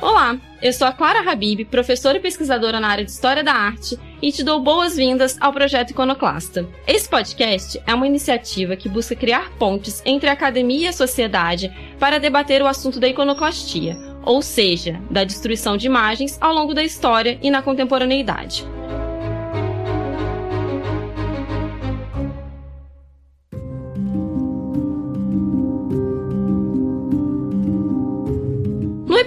Olá, 0.00 0.38
eu 0.62 0.72
sou 0.72 0.86
a 0.86 0.92
Clara 0.92 1.28
Habib, 1.28 1.64
professora 1.64 2.18
e 2.18 2.20
pesquisadora 2.20 2.78
na 2.78 2.86
área 2.86 3.04
de 3.04 3.10
História 3.10 3.42
da 3.42 3.52
Arte, 3.52 3.98
e 4.22 4.30
te 4.30 4.44
dou 4.44 4.60
boas-vindas 4.60 5.36
ao 5.40 5.52
projeto 5.52 5.90
Iconoclasta. 5.90 6.68
Esse 6.86 7.08
podcast 7.08 7.82
é 7.84 7.92
uma 7.92 8.06
iniciativa 8.06 8.76
que 8.76 8.88
busca 8.88 9.16
criar 9.16 9.50
pontes 9.58 10.00
entre 10.06 10.30
a 10.30 10.34
academia 10.34 10.86
e 10.86 10.88
a 10.88 10.92
sociedade 10.92 11.72
para 11.98 12.20
debater 12.20 12.62
o 12.62 12.68
assunto 12.68 13.00
da 13.00 13.08
iconoclastia, 13.08 13.96
ou 14.22 14.40
seja, 14.40 15.00
da 15.10 15.24
destruição 15.24 15.76
de 15.76 15.86
imagens 15.86 16.38
ao 16.40 16.54
longo 16.54 16.74
da 16.74 16.84
história 16.84 17.36
e 17.42 17.50
na 17.50 17.60
contemporaneidade. 17.60 18.64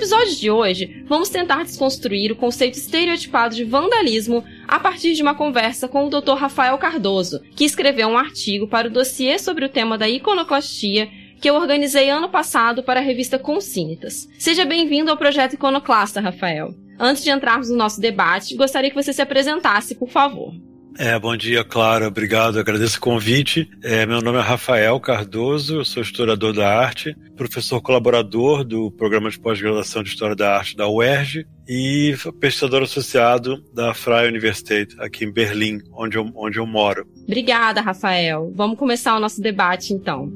Episódio 0.01 0.35
de 0.35 0.49
hoje, 0.49 1.05
vamos 1.07 1.29
tentar 1.29 1.63
desconstruir 1.63 2.31
o 2.31 2.35
conceito 2.35 2.73
estereotipado 2.73 3.53
de 3.53 3.63
vandalismo 3.63 4.43
a 4.67 4.79
partir 4.79 5.13
de 5.13 5.21
uma 5.21 5.35
conversa 5.35 5.87
com 5.87 6.07
o 6.07 6.09
Dr. 6.09 6.33
Rafael 6.33 6.75
Cardoso, 6.79 7.39
que 7.55 7.63
escreveu 7.63 8.07
um 8.07 8.17
artigo 8.17 8.67
para 8.67 8.87
o 8.87 8.91
dossiê 8.91 9.37
sobre 9.37 9.63
o 9.63 9.69
tema 9.69 9.99
da 9.99 10.09
iconoclastia 10.09 11.07
que 11.39 11.47
eu 11.47 11.53
organizei 11.53 12.09
ano 12.09 12.29
passado 12.29 12.81
para 12.81 12.99
a 12.99 13.03
revista 13.03 13.37
Consínitas. 13.37 14.27
Seja 14.39 14.65
bem-vindo 14.65 15.11
ao 15.11 15.17
projeto 15.17 15.53
Iconoclasta, 15.53 16.19
Rafael. 16.19 16.73
Antes 16.99 17.23
de 17.23 17.29
entrarmos 17.29 17.69
no 17.69 17.77
nosso 17.77 18.01
debate, 18.01 18.55
gostaria 18.55 18.89
que 18.89 18.95
você 18.95 19.13
se 19.13 19.21
apresentasse, 19.21 19.93
por 19.93 20.09
favor. 20.09 20.51
É, 20.97 21.17
bom 21.17 21.35
dia, 21.37 21.63
Clara. 21.63 22.07
Obrigado, 22.07 22.59
agradeço 22.59 22.97
o 22.97 23.01
convite. 23.01 23.69
É, 23.81 24.05
meu 24.05 24.21
nome 24.21 24.37
é 24.37 24.41
Rafael 24.41 24.99
Cardoso, 24.99 25.77
eu 25.77 25.85
sou 25.85 26.03
historiador 26.03 26.53
da 26.53 26.67
arte, 26.67 27.15
professor 27.35 27.81
colaborador 27.81 28.63
do 28.63 28.91
programa 28.91 29.29
de 29.29 29.39
pós-graduação 29.39 30.03
de 30.03 30.09
História 30.09 30.35
da 30.35 30.55
Arte 30.57 30.75
da 30.75 30.89
UERJ 30.89 31.45
e 31.67 32.15
pesquisador 32.39 32.83
associado 32.83 33.63
da 33.73 33.93
Freie 33.93 34.27
Universität 34.27 34.93
aqui 34.99 35.23
em 35.23 35.31
Berlim, 35.31 35.79
onde 35.93 36.17
eu, 36.17 36.29
onde 36.35 36.59
eu 36.59 36.67
moro. 36.67 37.07
Obrigada, 37.23 37.79
Rafael. 37.79 38.51
Vamos 38.53 38.77
começar 38.77 39.15
o 39.15 39.19
nosso 39.19 39.41
debate 39.41 39.93
então. 39.93 40.29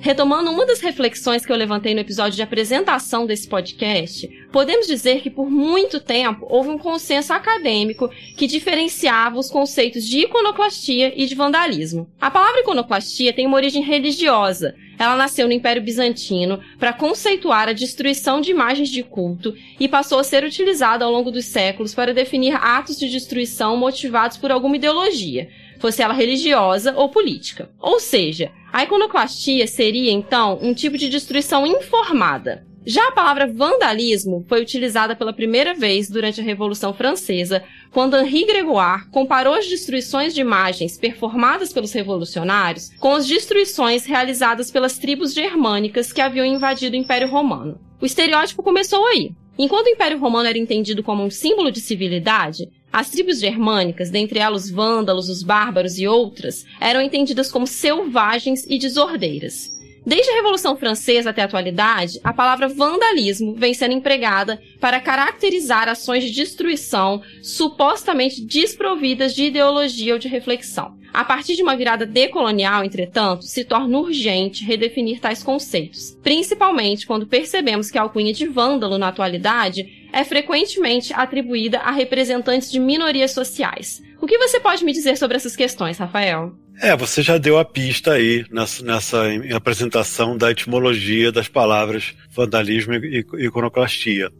Retomando 0.00 0.50
uma 0.50 0.64
das 0.64 0.80
reflexões 0.80 1.44
que 1.44 1.52
eu 1.52 1.56
levantei 1.56 1.92
no 1.92 2.00
episódio 2.00 2.36
de 2.36 2.42
apresentação 2.42 3.26
desse 3.26 3.48
podcast, 3.48 4.28
podemos 4.52 4.86
dizer 4.86 5.20
que 5.20 5.30
por 5.30 5.50
muito 5.50 6.00
tempo 6.00 6.46
houve 6.48 6.70
um 6.70 6.78
consenso 6.78 7.32
acadêmico 7.32 8.10
que 8.36 8.46
diferenciava 8.46 9.38
os 9.38 9.50
conceitos 9.50 10.06
de 10.06 10.20
iconoclastia 10.20 11.12
e 11.16 11.26
de 11.26 11.34
vandalismo. 11.34 12.08
A 12.20 12.30
palavra 12.30 12.60
iconoclastia 12.60 13.32
tem 13.32 13.46
uma 13.46 13.56
origem 13.56 13.82
religiosa. 13.82 14.74
Ela 14.98 15.16
nasceu 15.16 15.46
no 15.46 15.52
Império 15.52 15.80
Bizantino 15.80 16.60
para 16.78 16.92
conceituar 16.92 17.68
a 17.68 17.72
destruição 17.72 18.40
de 18.40 18.50
imagens 18.50 18.88
de 18.88 19.02
culto 19.02 19.54
e 19.78 19.86
passou 19.86 20.18
a 20.18 20.24
ser 20.24 20.42
utilizada 20.42 21.04
ao 21.04 21.12
longo 21.12 21.30
dos 21.30 21.44
séculos 21.44 21.94
para 21.94 22.12
definir 22.12 22.56
atos 22.56 22.98
de 22.98 23.08
destruição 23.08 23.76
motivados 23.76 24.36
por 24.36 24.50
alguma 24.50 24.76
ideologia, 24.76 25.48
fosse 25.78 26.02
ela 26.02 26.12
religiosa 26.12 26.94
ou 26.96 27.08
política. 27.08 27.70
Ou 27.78 28.00
seja, 28.00 28.50
a 28.72 28.82
iconoclastia 28.82 29.66
seria, 29.66 30.10
então, 30.10 30.58
um 30.60 30.74
tipo 30.74 30.98
de 30.98 31.08
destruição 31.08 31.64
informada. 31.64 32.67
Já 32.90 33.08
a 33.08 33.12
palavra 33.12 33.46
vandalismo 33.46 34.46
foi 34.48 34.62
utilizada 34.62 35.14
pela 35.14 35.30
primeira 35.30 35.74
vez 35.74 36.08
durante 36.08 36.40
a 36.40 36.42
Revolução 36.42 36.94
Francesa, 36.94 37.62
quando 37.90 38.16
Henri 38.16 38.46
Gregoire 38.46 39.04
comparou 39.10 39.52
as 39.52 39.66
destruições 39.66 40.34
de 40.34 40.40
imagens 40.40 40.96
performadas 40.96 41.70
pelos 41.70 41.92
revolucionários 41.92 42.88
com 42.98 43.14
as 43.14 43.26
destruições 43.26 44.06
realizadas 44.06 44.70
pelas 44.70 44.96
tribos 44.96 45.34
germânicas 45.34 46.14
que 46.14 46.22
haviam 46.22 46.46
invadido 46.46 46.96
o 46.96 46.98
Império 46.98 47.28
Romano. 47.28 47.78
O 48.00 48.06
estereótipo 48.06 48.62
começou 48.62 49.06
aí. 49.06 49.32
Enquanto 49.58 49.88
o 49.88 49.90
Império 49.90 50.18
Romano 50.18 50.48
era 50.48 50.56
entendido 50.56 51.02
como 51.02 51.22
um 51.22 51.30
símbolo 51.30 51.70
de 51.70 51.82
civilidade, 51.82 52.70
as 52.90 53.10
tribos 53.10 53.38
germânicas, 53.38 54.08
dentre 54.08 54.38
elas 54.38 54.64
os 54.64 54.70
vândalos, 54.70 55.28
os 55.28 55.42
bárbaros 55.42 55.98
e 55.98 56.08
outras, 56.08 56.64
eram 56.80 57.02
entendidas 57.02 57.52
como 57.52 57.66
selvagens 57.66 58.64
e 58.66 58.78
desordeiras. 58.78 59.76
Desde 60.08 60.30
a 60.30 60.36
Revolução 60.36 60.74
Francesa 60.74 61.28
até 61.28 61.42
a 61.42 61.44
atualidade, 61.44 62.18
a 62.24 62.32
palavra 62.32 62.66
vandalismo 62.66 63.54
vem 63.54 63.74
sendo 63.74 63.92
empregada 63.92 64.58
para 64.80 65.02
caracterizar 65.02 65.86
ações 65.86 66.24
de 66.24 66.30
destruição 66.30 67.20
supostamente 67.42 68.40
desprovidas 68.40 69.34
de 69.34 69.44
ideologia 69.44 70.14
ou 70.14 70.18
de 70.18 70.26
reflexão. 70.26 70.96
A 71.12 71.22
partir 71.26 71.56
de 71.56 71.62
uma 71.62 71.76
virada 71.76 72.06
decolonial, 72.06 72.82
entretanto, 72.82 73.44
se 73.44 73.64
torna 73.64 73.98
urgente 73.98 74.64
redefinir 74.64 75.20
tais 75.20 75.42
conceitos, 75.42 76.16
principalmente 76.22 77.06
quando 77.06 77.26
percebemos 77.26 77.90
que 77.90 77.98
a 77.98 78.02
alcunha 78.02 78.32
de 78.32 78.46
vândalo 78.46 78.96
na 78.96 79.08
atualidade 79.08 80.08
é 80.10 80.24
frequentemente 80.24 81.12
atribuída 81.12 81.80
a 81.80 81.90
representantes 81.90 82.72
de 82.72 82.80
minorias 82.80 83.32
sociais. 83.32 84.02
O 84.22 84.26
que 84.26 84.38
você 84.38 84.58
pode 84.58 84.86
me 84.86 84.92
dizer 84.94 85.18
sobre 85.18 85.36
essas 85.36 85.54
questões, 85.54 85.98
Rafael? 85.98 86.54
É, 86.80 86.96
você 86.96 87.22
já 87.22 87.38
deu 87.38 87.58
a 87.58 87.64
pista 87.64 88.12
aí 88.12 88.44
nessa, 88.50 88.84
nessa 88.84 89.24
apresentação 89.54 90.36
da 90.36 90.50
etimologia 90.50 91.32
das 91.32 91.48
palavras 91.48 92.14
vandalismo 92.30 92.94
e 92.94 93.26
iconoclastia. 93.38 94.30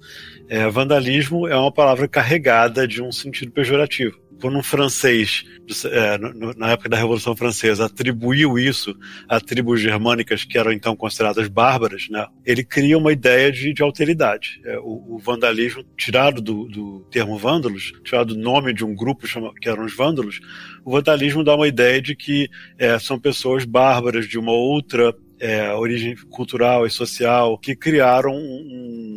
É, 0.48 0.68
vandalismo 0.68 1.48
é 1.48 1.56
uma 1.56 1.72
palavra 1.72 2.06
carregada 2.06 2.86
de 2.86 3.02
um 3.02 3.10
sentido 3.10 3.50
pejorativo 3.50 4.27
quando 4.40 4.58
um 4.58 4.62
francês, 4.62 5.44
é, 5.86 6.18
na 6.56 6.70
época 6.70 6.88
da 6.88 6.96
Revolução 6.96 7.34
Francesa, 7.36 7.86
atribuiu 7.86 8.58
isso 8.58 8.96
a 9.28 9.40
tribos 9.40 9.80
germânicas 9.80 10.44
que 10.44 10.56
eram 10.56 10.72
então 10.72 10.96
consideradas 10.96 11.48
bárbaras, 11.48 12.08
né, 12.08 12.26
ele 12.44 12.64
cria 12.64 12.96
uma 12.96 13.12
ideia 13.12 13.50
de, 13.50 13.72
de 13.72 13.82
alteridade. 13.82 14.60
É, 14.64 14.78
o, 14.78 15.16
o, 15.16 15.18
vandalismo, 15.18 15.84
tirado 15.96 16.40
do, 16.40 16.66
do, 16.68 17.00
termo 17.10 17.36
vândalos, 17.36 17.92
tirado 18.04 18.34
do 18.34 18.40
nome 18.40 18.72
de 18.72 18.84
um 18.84 18.94
grupo 18.94 19.26
chama, 19.26 19.52
que 19.60 19.68
eram 19.68 19.84
os 19.84 19.96
vândalos, 19.96 20.40
o 20.84 20.90
vandalismo 20.92 21.44
dá 21.44 21.54
uma 21.54 21.68
ideia 21.68 22.00
de 22.00 22.14
que 22.14 22.48
é, 22.78 22.98
são 22.98 23.18
pessoas 23.18 23.64
bárbaras 23.64 24.26
de 24.26 24.38
uma 24.38 24.52
outra 24.52 25.14
é, 25.40 25.72
origem 25.72 26.16
cultural 26.30 26.86
e 26.86 26.90
social 26.90 27.56
que 27.58 27.76
criaram 27.76 28.34
um, 28.34 29.07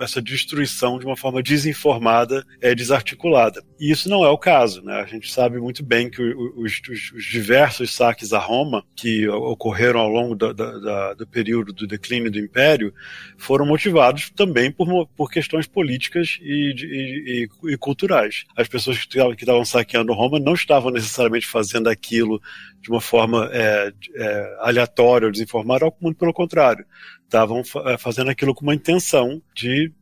essa 0.00 0.20
destruição 0.20 0.98
de 0.98 1.06
uma 1.06 1.16
forma 1.16 1.42
desinformada, 1.42 2.44
é, 2.60 2.74
desarticulada. 2.74 3.62
E 3.78 3.90
isso 3.90 4.08
não 4.08 4.24
é 4.24 4.28
o 4.28 4.38
caso. 4.38 4.82
Né? 4.82 4.94
A 4.94 5.06
gente 5.06 5.30
sabe 5.30 5.58
muito 5.58 5.84
bem 5.84 6.10
que 6.10 6.22
os, 6.22 6.80
os, 6.88 7.12
os 7.12 7.24
diversos 7.24 7.94
saques 7.94 8.32
a 8.32 8.38
Roma 8.38 8.84
que 8.96 9.28
ocorreram 9.28 10.00
ao 10.00 10.08
longo 10.08 10.34
da, 10.34 10.52
da, 10.52 11.14
do 11.14 11.26
período 11.26 11.72
do 11.72 11.86
declínio 11.86 12.30
do 12.30 12.38
Império 12.38 12.92
foram 13.36 13.66
motivados 13.66 14.30
também 14.30 14.70
por, 14.70 15.06
por 15.08 15.30
questões 15.30 15.66
políticas 15.66 16.38
e, 16.40 16.74
e, 16.76 17.48
e, 17.66 17.72
e 17.72 17.76
culturais. 17.76 18.44
As 18.56 18.68
pessoas 18.68 19.04
que 19.04 19.18
estavam 19.18 19.64
saqueando 19.64 20.12
Roma 20.12 20.38
não 20.38 20.54
estavam 20.54 20.90
necessariamente 20.90 21.46
fazendo 21.46 21.88
aquilo 21.88 22.40
de 22.80 22.90
uma 22.90 23.00
forma 23.00 23.48
é, 23.52 23.92
é, 24.14 24.56
aleatória 24.60 25.26
ou 25.26 25.32
desinformada, 25.32 25.90
muito 26.00 26.18
pelo 26.18 26.32
contrário 26.32 26.84
estavam 27.28 27.62
eh, 27.84 27.98
fazendo 27.98 28.30
aquilo 28.30 28.54
com 28.54 28.62
uma 28.62 28.74
intenção 28.74 29.40
de 29.54 29.92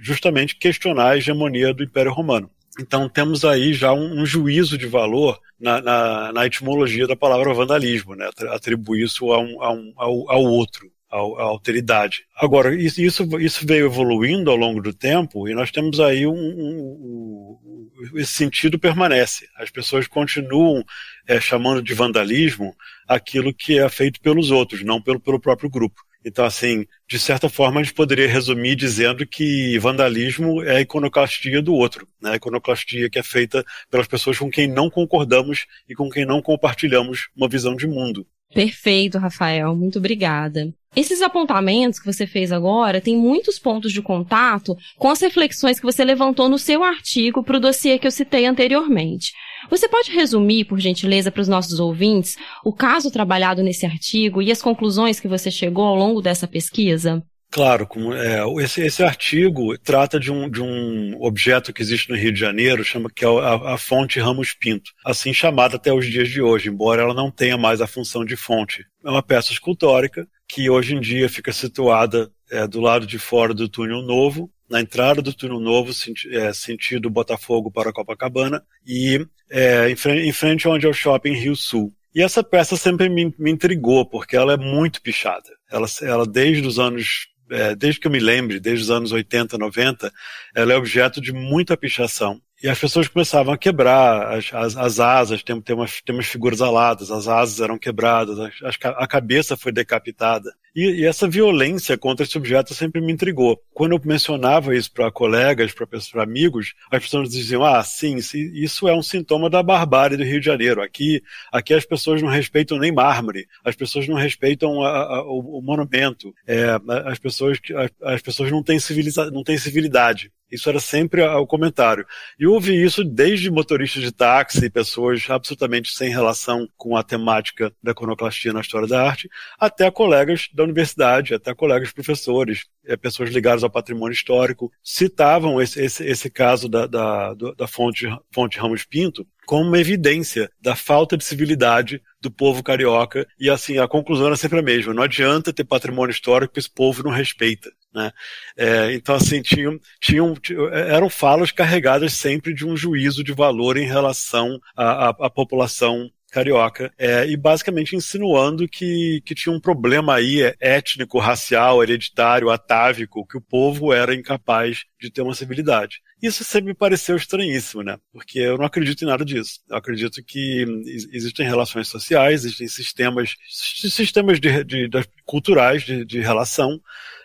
justamente 0.00 0.56
questionar 0.56 1.10
a 1.10 1.16
hegemonia 1.16 1.74
do 1.74 1.82
Império 1.82 2.12
Romano. 2.12 2.48
Então 2.80 3.08
temos 3.08 3.44
aí 3.44 3.74
já 3.74 3.92
um, 3.92 4.22
um 4.22 4.24
juízo 4.24 4.78
de 4.78 4.86
valor 4.86 5.38
na, 5.60 5.82
na, 5.82 6.32
na, 6.32 6.46
etimologia 6.46 7.06
da 7.06 7.16
palavra 7.16 7.52
vandalismo, 7.52 8.14
né? 8.14 8.30
atribuir 8.48 9.04
isso 9.04 9.30
a 9.32 9.38
um, 9.38 9.62
a 9.62 9.72
um, 9.72 9.92
ao, 9.96 10.30
ao 10.30 10.42
outro 10.44 10.90
a 11.12 11.42
alteridade. 11.42 12.24
Agora, 12.34 12.74
isso, 12.74 13.02
isso, 13.38 13.66
veio 13.66 13.84
evoluindo 13.84 14.50
ao 14.50 14.56
longo 14.56 14.80
do 14.80 14.94
tempo 14.94 15.46
e 15.46 15.52
nós 15.52 15.70
temos 15.70 16.00
aí 16.00 16.26
um, 16.26 16.32
um, 16.32 17.58
um 17.62 18.18
esse 18.18 18.32
sentido 18.32 18.78
permanece. 18.78 19.46
As 19.58 19.70
pessoas 19.70 20.08
continuam 20.08 20.82
é, 21.26 21.38
chamando 21.38 21.82
de 21.82 21.92
vandalismo 21.92 22.74
aquilo 23.06 23.52
que 23.52 23.78
é 23.78 23.86
feito 23.90 24.22
pelos 24.22 24.50
outros, 24.50 24.82
não 24.82 25.02
pelo, 25.02 25.20
pelo 25.20 25.38
próprio 25.38 25.68
grupo. 25.68 26.00
Então, 26.24 26.44
assim, 26.44 26.86
de 27.08 27.18
certa 27.18 27.48
forma, 27.48 27.80
a 27.80 27.82
gente 27.82 27.94
poderia 27.94 28.28
resumir 28.28 28.76
dizendo 28.76 29.26
que 29.26 29.78
vandalismo 29.78 30.62
é 30.62 30.76
a 30.76 30.80
iconoclastia 30.80 31.60
do 31.60 31.74
outro, 31.74 32.06
né? 32.20 32.32
A 32.32 32.36
iconoclastia 32.36 33.10
que 33.10 33.18
é 33.18 33.22
feita 33.22 33.64
pelas 33.90 34.06
pessoas 34.06 34.38
com 34.38 34.50
quem 34.50 34.68
não 34.68 34.88
concordamos 34.88 35.66
e 35.88 35.94
com 35.94 36.08
quem 36.08 36.24
não 36.24 36.40
compartilhamos 36.40 37.28
uma 37.36 37.48
visão 37.48 37.74
de 37.74 37.86
mundo. 37.86 38.26
Perfeito, 38.52 39.18
Rafael. 39.18 39.74
Muito 39.74 39.98
obrigada. 39.98 40.72
Esses 40.94 41.22
apontamentos 41.22 41.98
que 41.98 42.04
você 42.04 42.26
fez 42.26 42.52
agora 42.52 43.00
têm 43.00 43.16
muitos 43.16 43.58
pontos 43.58 43.92
de 43.92 44.02
contato 44.02 44.76
com 44.98 45.08
as 45.08 45.22
reflexões 45.22 45.80
que 45.80 45.86
você 45.86 46.04
levantou 46.04 46.50
no 46.50 46.58
seu 46.58 46.84
artigo 46.84 47.42
para 47.42 47.56
o 47.56 47.60
dossiê 47.60 47.98
que 47.98 48.06
eu 48.06 48.10
citei 48.10 48.44
anteriormente. 48.44 49.32
Você 49.70 49.88
pode 49.88 50.10
resumir, 50.10 50.66
por 50.66 50.78
gentileza, 50.78 51.30
para 51.30 51.40
os 51.40 51.48
nossos 51.48 51.80
ouvintes, 51.80 52.36
o 52.62 52.72
caso 52.74 53.10
trabalhado 53.10 53.62
nesse 53.62 53.86
artigo 53.86 54.42
e 54.42 54.50
as 54.50 54.60
conclusões 54.60 55.18
que 55.18 55.28
você 55.28 55.50
chegou 55.50 55.84
ao 55.84 55.96
longo 55.96 56.20
dessa 56.20 56.46
pesquisa? 56.46 57.24
Claro, 57.52 57.86
é, 58.14 58.64
esse, 58.64 58.80
esse, 58.80 59.02
artigo 59.02 59.76
trata 59.76 60.18
de 60.18 60.32
um, 60.32 60.48
de 60.48 60.62
um 60.62 61.22
objeto 61.22 61.70
que 61.70 61.82
existe 61.82 62.08
no 62.08 62.16
Rio 62.16 62.32
de 62.32 62.40
Janeiro, 62.40 62.82
chama 62.82 63.10
que 63.14 63.26
é 63.26 63.28
a, 63.28 63.74
a, 63.74 63.76
fonte 63.76 64.18
Ramos 64.18 64.54
Pinto, 64.54 64.90
assim 65.04 65.34
chamada 65.34 65.76
até 65.76 65.92
os 65.92 66.06
dias 66.06 66.30
de 66.30 66.40
hoje, 66.40 66.70
embora 66.70 67.02
ela 67.02 67.12
não 67.12 67.30
tenha 67.30 67.58
mais 67.58 67.82
a 67.82 67.86
função 67.86 68.24
de 68.24 68.36
fonte. 68.36 68.86
É 69.04 69.10
uma 69.10 69.22
peça 69.22 69.52
escultórica 69.52 70.26
que 70.48 70.70
hoje 70.70 70.94
em 70.94 71.00
dia 71.00 71.28
fica 71.28 71.52
situada 71.52 72.32
é, 72.50 72.66
do 72.66 72.80
lado 72.80 73.06
de 73.06 73.18
fora 73.18 73.52
do 73.52 73.68
túnel 73.68 74.00
novo, 74.00 74.50
na 74.70 74.80
entrada 74.80 75.20
do 75.20 75.34
túnel 75.34 75.60
novo, 75.60 75.92
senti 75.92 76.34
é, 76.34 76.54
sentido 76.54 77.10
Botafogo 77.10 77.70
para 77.70 77.92
Copacabana, 77.92 78.64
e 78.86 79.26
é, 79.50 79.90
em, 79.90 79.96
frente, 79.96 80.26
em 80.26 80.32
frente 80.32 80.66
onde 80.66 80.86
é 80.86 80.88
o 80.88 80.94
shopping 80.94 81.34
Rio 81.34 81.54
Sul. 81.54 81.92
E 82.14 82.22
essa 82.22 82.42
peça 82.42 82.76
sempre 82.76 83.10
me, 83.10 83.34
me 83.38 83.50
intrigou, 83.50 84.06
porque 84.06 84.36
ela 84.36 84.54
é 84.54 84.56
muito 84.56 85.02
pichada. 85.02 85.48
Ela, 85.70 85.86
ela 86.02 86.26
desde 86.26 86.66
os 86.66 86.78
anos 86.78 87.31
é, 87.52 87.74
desde 87.74 88.00
que 88.00 88.06
eu 88.06 88.10
me 88.10 88.18
lembre, 88.18 88.58
desde 88.58 88.84
os 88.84 88.90
anos 88.90 89.12
80, 89.12 89.58
90, 89.58 90.12
ela 90.54 90.72
é 90.72 90.76
objeto 90.76 91.20
de 91.20 91.32
muita 91.32 91.76
pichação. 91.76 92.40
E 92.62 92.68
as 92.68 92.78
pessoas 92.78 93.08
começavam 93.08 93.52
a 93.52 93.58
quebrar 93.58 94.38
as, 94.38 94.52
as, 94.52 94.76
as 94.76 95.00
asas, 95.00 95.42
tem, 95.42 95.60
tem, 95.60 95.74
umas, 95.74 96.00
tem 96.00 96.14
umas 96.14 96.26
figuras 96.26 96.60
aladas, 96.60 97.10
as 97.10 97.26
asas 97.26 97.60
eram 97.60 97.76
quebradas, 97.76 98.38
a, 98.38 98.88
a 98.90 99.06
cabeça 99.06 99.56
foi 99.56 99.72
decapitada. 99.72 100.48
E, 100.74 101.00
e, 101.00 101.04
essa 101.04 101.28
violência 101.28 101.98
contra 101.98 102.24
esse 102.24 102.38
objeto 102.38 102.72
sempre 102.72 103.00
me 103.00 103.12
intrigou. 103.12 103.60
Quando 103.74 103.92
eu 103.92 104.00
mencionava 104.04 104.74
isso 104.74 104.90
para 104.90 105.10
colegas, 105.10 105.74
para 105.74 106.22
amigos, 106.22 106.72
as 106.90 107.02
pessoas 107.02 107.28
diziam: 107.28 107.62
ah, 107.62 107.82
sim, 107.82 108.16
isso 108.32 108.88
é 108.88 108.94
um 108.94 109.02
sintoma 109.02 109.50
da 109.50 109.62
barbárie 109.62 110.16
do 110.16 110.24
Rio 110.24 110.40
de 110.40 110.46
Janeiro. 110.46 110.80
Aqui, 110.80 111.22
aqui 111.52 111.74
as 111.74 111.84
pessoas 111.84 112.22
não 112.22 112.28
respeitam 112.28 112.78
nem 112.78 112.90
mármore, 112.90 113.46
as 113.64 113.76
pessoas 113.76 114.08
não 114.08 114.16
respeitam 114.16 114.82
a, 114.82 115.16
a, 115.16 115.22
o, 115.24 115.58
o, 115.58 115.62
monumento, 115.62 116.32
é, 116.46 116.78
as, 117.04 117.18
pessoas, 117.18 117.58
as, 117.76 118.14
as 118.14 118.22
pessoas 118.22 118.50
não 118.50 118.62
têm, 118.62 118.78
civiliza, 118.78 119.30
não 119.30 119.42
têm 119.42 119.58
civilidade. 119.58 120.32
Isso 120.52 120.68
era 120.68 120.78
sempre 120.78 121.22
o 121.22 121.46
comentário. 121.46 122.06
E 122.38 122.44
eu 122.44 122.52
ouvi 122.52 122.80
isso 122.80 123.02
desde 123.02 123.50
motoristas 123.50 124.02
de 124.02 124.12
táxi, 124.12 124.68
pessoas 124.68 125.24
absolutamente 125.30 125.90
sem 125.90 126.10
relação 126.10 126.68
com 126.76 126.94
a 126.94 127.02
temática 127.02 127.72
da 127.82 127.92
iconoclastia 127.92 128.52
na 128.52 128.60
história 128.60 128.86
da 128.86 129.02
arte, 129.02 129.30
até 129.58 129.90
colegas 129.90 130.48
da 130.52 130.62
universidade, 130.62 131.34
até 131.34 131.54
colegas 131.54 131.90
professores, 131.90 132.66
eh, 132.84 132.96
pessoas 132.96 133.30
ligadas 133.30 133.64
ao 133.64 133.70
patrimônio 133.70 134.12
histórico, 134.12 134.70
citavam 134.82 135.60
esse, 135.60 135.80
esse, 135.82 136.04
esse 136.04 136.28
caso 136.28 136.68
da, 136.68 136.86
da, 136.86 137.32
da 137.34 137.66
fonte, 137.66 138.06
fonte 138.30 138.58
Ramos 138.58 138.84
Pinto 138.84 139.26
como 139.46 139.68
uma 139.68 139.78
evidência 139.78 140.50
da 140.60 140.76
falta 140.76 141.16
de 141.16 141.24
civilidade 141.24 142.00
do 142.20 142.30
povo 142.30 142.62
carioca. 142.62 143.26
E 143.38 143.50
assim, 143.50 143.78
a 143.78 143.88
conclusão 143.88 144.26
era 144.26 144.36
sempre 144.36 144.58
a 144.58 144.62
mesma. 144.62 144.94
Não 144.94 145.02
adianta 145.02 145.52
ter 145.52 145.64
patrimônio 145.64 146.12
histórico 146.12 146.54
que 146.54 146.60
esse 146.60 146.70
povo 146.70 147.02
não 147.02 147.10
respeita. 147.10 147.70
Né? 147.94 148.10
É, 148.56 148.92
então, 148.94 149.14
assim, 149.14 149.42
tinham, 149.42 149.78
tinham, 150.00 150.34
eram 150.72 151.10
falas 151.10 151.52
carregadas 151.52 152.14
sempre 152.14 152.54
de 152.54 152.66
um 152.66 152.76
juízo 152.76 153.22
de 153.22 153.32
valor 153.32 153.76
em 153.76 153.86
relação 153.86 154.58
à, 154.76 155.08
à, 155.08 155.08
à 155.10 155.30
população 155.30 156.10
carioca, 156.32 156.90
é, 156.98 157.26
e 157.28 157.36
basicamente 157.36 157.94
insinuando 157.94 158.66
que, 158.66 159.20
que 159.22 159.34
tinha 159.34 159.54
um 159.54 159.60
problema 159.60 160.14
aí 160.14 160.40
é, 160.40 160.56
étnico, 160.58 161.18
racial, 161.18 161.82
hereditário, 161.82 162.48
atávico, 162.48 163.26
que 163.26 163.36
o 163.36 163.40
povo 163.40 163.92
era 163.92 164.14
incapaz 164.14 164.84
de 164.98 165.10
ter 165.10 165.20
uma 165.20 165.34
civilidade. 165.34 166.00
Isso 166.22 166.42
sempre 166.42 166.68
me 166.68 166.74
pareceu 166.74 167.16
estranhíssimo, 167.16 167.82
né? 167.82 167.98
Porque 168.10 168.38
eu 168.38 168.56
não 168.56 168.64
acredito 168.64 169.02
em 169.02 169.08
nada 169.08 169.26
disso. 169.26 169.60
Eu 169.68 169.76
acredito 169.76 170.24
que 170.24 170.64
existem 171.12 171.44
relações 171.44 171.88
sociais, 171.88 172.46
existem 172.46 172.68
sistemas, 172.68 173.34
sistemas 173.50 174.40
de, 174.40 174.64
de, 174.64 174.88
de 174.88 175.04
culturais 175.26 175.82
de, 175.82 176.02
de 176.02 176.20
relação, 176.20 176.80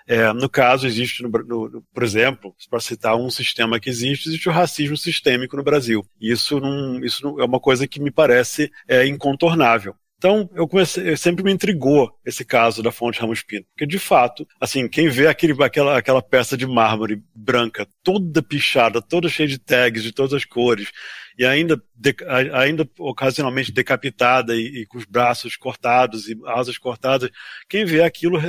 é, 0.08 0.32
no 0.32 0.50
caso, 0.50 0.88
existe, 0.88 1.22
no, 1.22 1.30
no, 1.30 1.84
por 1.94 2.02
exemplo, 2.02 2.56
para 2.70 2.80
citar 2.80 3.18
um 3.18 3.30
sistema 3.30 3.78
que 3.78 3.90
existe, 3.90 4.30
existe 4.30 4.48
o 4.48 4.54
racismo 4.54 4.96
sistêmico 4.96 5.58
no 5.58 5.64
Brasil. 5.64 6.02
Isso, 6.20 6.62
não, 6.62 7.04
isso 7.04 7.24
não, 7.24 7.42
é 7.42 7.46
uma 7.46 7.60
coisa 7.60 7.86
que 7.86 8.00
me 8.00 8.10
parece 8.10 8.72
é, 8.88 9.06
incontornável. 9.06 9.94
Então, 10.18 10.50
eu 10.56 10.68
comecei, 10.68 11.16
sempre 11.16 11.44
me 11.44 11.52
intrigou 11.52 12.12
esse 12.26 12.44
caso 12.44 12.82
da 12.82 12.92
fonte 12.92 13.20
Ramos 13.20 13.44
Pinto, 13.44 13.68
porque 13.70 13.86
de 13.86 14.00
fato, 14.00 14.48
assim, 14.60 14.88
quem 14.90 15.10
vê 15.10 15.28
aquele, 15.28 15.62
aquela, 15.64 15.96
aquela 15.96 16.24
peça 16.24 16.58
de 16.58 16.66
mármore 16.66 17.22
branca, 17.36 17.88
toda 18.02 18.42
pichada, 18.42 19.00
toda 19.00 19.30
cheia 19.30 19.48
de 19.48 19.60
tags 19.60 20.02
de 20.02 20.12
todas 20.12 20.34
as 20.34 20.44
cores, 20.44 20.90
e 21.38 21.46
ainda, 21.46 21.80
de, 21.96 22.16
ainda 22.52 22.90
ocasionalmente 22.98 23.72
decapitada 23.72 24.56
e, 24.56 24.82
e, 24.82 24.86
com 24.88 24.98
os 24.98 25.06
braços 25.06 25.56
cortados 25.56 26.28
e 26.28 26.36
asas 26.48 26.80
cortadas, 26.80 27.30
quem 27.70 27.86
vê 27.86 28.02
aquilo 28.02 28.40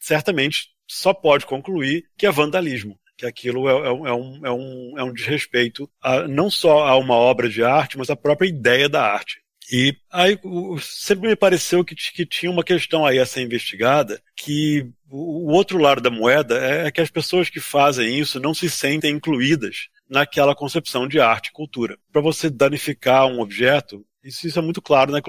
certamente 0.00 0.75
só 0.86 1.12
pode 1.12 1.46
concluir 1.46 2.04
que 2.16 2.26
é 2.26 2.30
vandalismo 2.30 2.98
que 3.16 3.24
aquilo 3.24 3.68
é, 3.68 3.72
é, 3.72 3.86
é, 3.86 4.12
um, 4.12 4.46
é, 4.46 4.52
um, 4.52 4.94
é 4.98 5.02
um 5.02 5.12
desrespeito 5.12 5.90
a, 6.02 6.28
não 6.28 6.50
só 6.50 6.86
a 6.86 6.96
uma 6.96 7.14
obra 7.14 7.48
de 7.48 7.64
arte, 7.64 7.96
mas 7.96 8.10
à 8.10 8.16
própria 8.16 8.48
ideia 8.48 8.88
da 8.88 9.02
arte. 9.02 9.40
E 9.72 9.96
aí 10.12 10.38
sempre 10.80 11.28
me 11.28 11.34
pareceu 11.34 11.84
que, 11.84 11.94
que 11.94 12.24
tinha 12.24 12.50
uma 12.50 12.62
questão 12.62 13.04
aí 13.04 13.18
a 13.18 13.26
ser 13.26 13.40
investigada, 13.40 14.22
que 14.36 14.88
o 15.10 15.50
outro 15.50 15.78
lado 15.78 16.00
da 16.00 16.10
moeda 16.10 16.56
é, 16.58 16.86
é 16.86 16.90
que 16.90 17.00
as 17.00 17.10
pessoas 17.10 17.50
que 17.50 17.58
fazem 17.58 18.18
isso 18.18 18.38
não 18.38 18.54
se 18.54 18.70
sentem 18.70 19.14
incluídas 19.14 19.88
naquela 20.08 20.54
concepção 20.54 21.08
de 21.08 21.18
arte 21.18 21.48
e 21.48 21.52
cultura. 21.52 21.98
Para 22.12 22.22
você 22.22 22.48
danificar 22.48 23.26
um 23.26 23.40
objeto, 23.40 24.06
isso, 24.26 24.46
isso 24.46 24.58
é 24.58 24.62
muito 24.62 24.82
claro 24.82 25.12
na 25.12 25.20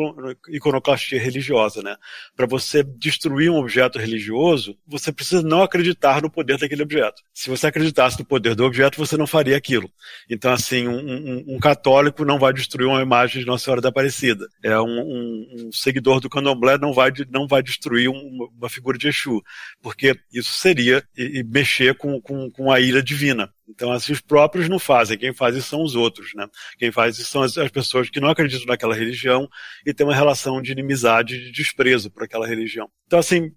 iconoclastia 0.49 1.19
religiosa, 1.19 1.81
né? 1.81 1.95
Para 2.35 2.47
você 2.47 2.83
destruir 2.83 3.49
um 3.49 3.57
objeto 3.57 3.99
religioso, 3.99 4.77
você 4.85 5.11
precisa 5.11 5.41
não 5.41 5.61
acreditar 5.61 6.21
no 6.21 6.29
poder 6.29 6.57
daquele 6.57 6.83
objeto. 6.83 7.21
Se 7.33 7.49
você 7.49 7.67
acreditasse 7.67 8.19
no 8.19 8.25
poder 8.25 8.55
do 8.55 8.65
objeto, 8.65 8.97
você 8.97 9.15
não 9.15 9.27
faria 9.27 9.55
aquilo. 9.55 9.89
Então, 10.29 10.51
assim, 10.51 10.87
um, 10.87 10.97
um, 10.97 11.55
um 11.55 11.59
católico 11.59 12.25
não 12.25 12.39
vai 12.39 12.51
destruir 12.53 12.87
uma 12.87 13.01
imagem 13.01 13.41
de 13.41 13.47
Nossa 13.47 13.65
Senhora 13.65 13.81
da 13.81 13.89
Aparecida. 13.89 14.47
É 14.63 14.79
um, 14.79 15.67
um 15.67 15.71
seguidor 15.71 16.19
do 16.19 16.29
candomblé 16.29 16.77
não 16.77 16.93
vai, 16.93 17.11
não 17.29 17.47
vai 17.47 17.61
destruir 17.61 18.09
uma 18.09 18.69
figura 18.69 18.97
de 18.97 19.07
Exu, 19.07 19.41
porque 19.81 20.15
isso 20.33 20.53
seria 20.53 21.03
e, 21.15 21.39
e 21.39 21.43
mexer 21.43 21.95
com, 21.95 22.19
com, 22.21 22.49
com 22.49 22.71
a 22.71 22.79
ira 22.79 23.01
divina. 23.03 23.53
Então, 23.69 23.91
assim, 23.91 24.13
os 24.13 24.21
próprios 24.21 24.69
não 24.69 24.79
fazem, 24.79 25.17
quem 25.17 25.33
faz 25.33 25.55
isso 25.55 25.69
são 25.69 25.83
os 25.83 25.95
outros, 25.95 26.33
né? 26.33 26.47
Quem 26.77 26.91
faz 26.91 27.19
isso 27.19 27.29
são 27.29 27.41
as, 27.41 27.57
as 27.57 27.69
pessoas 27.69 28.09
que 28.09 28.19
não 28.19 28.29
acreditam 28.29 28.67
naquela 28.67 28.95
religião 28.95 29.47
e 29.85 29.93
têm 29.93 30.05
uma 30.05 30.15
relação 30.15 30.61
de 30.61 30.71
inimizade, 30.71 31.37
de 31.37 31.51
desprezo 31.51 32.09
por 32.09 32.23
aquela 32.23 32.47
religião. 32.47 32.89
Então, 33.05 33.19
assim, 33.19 33.51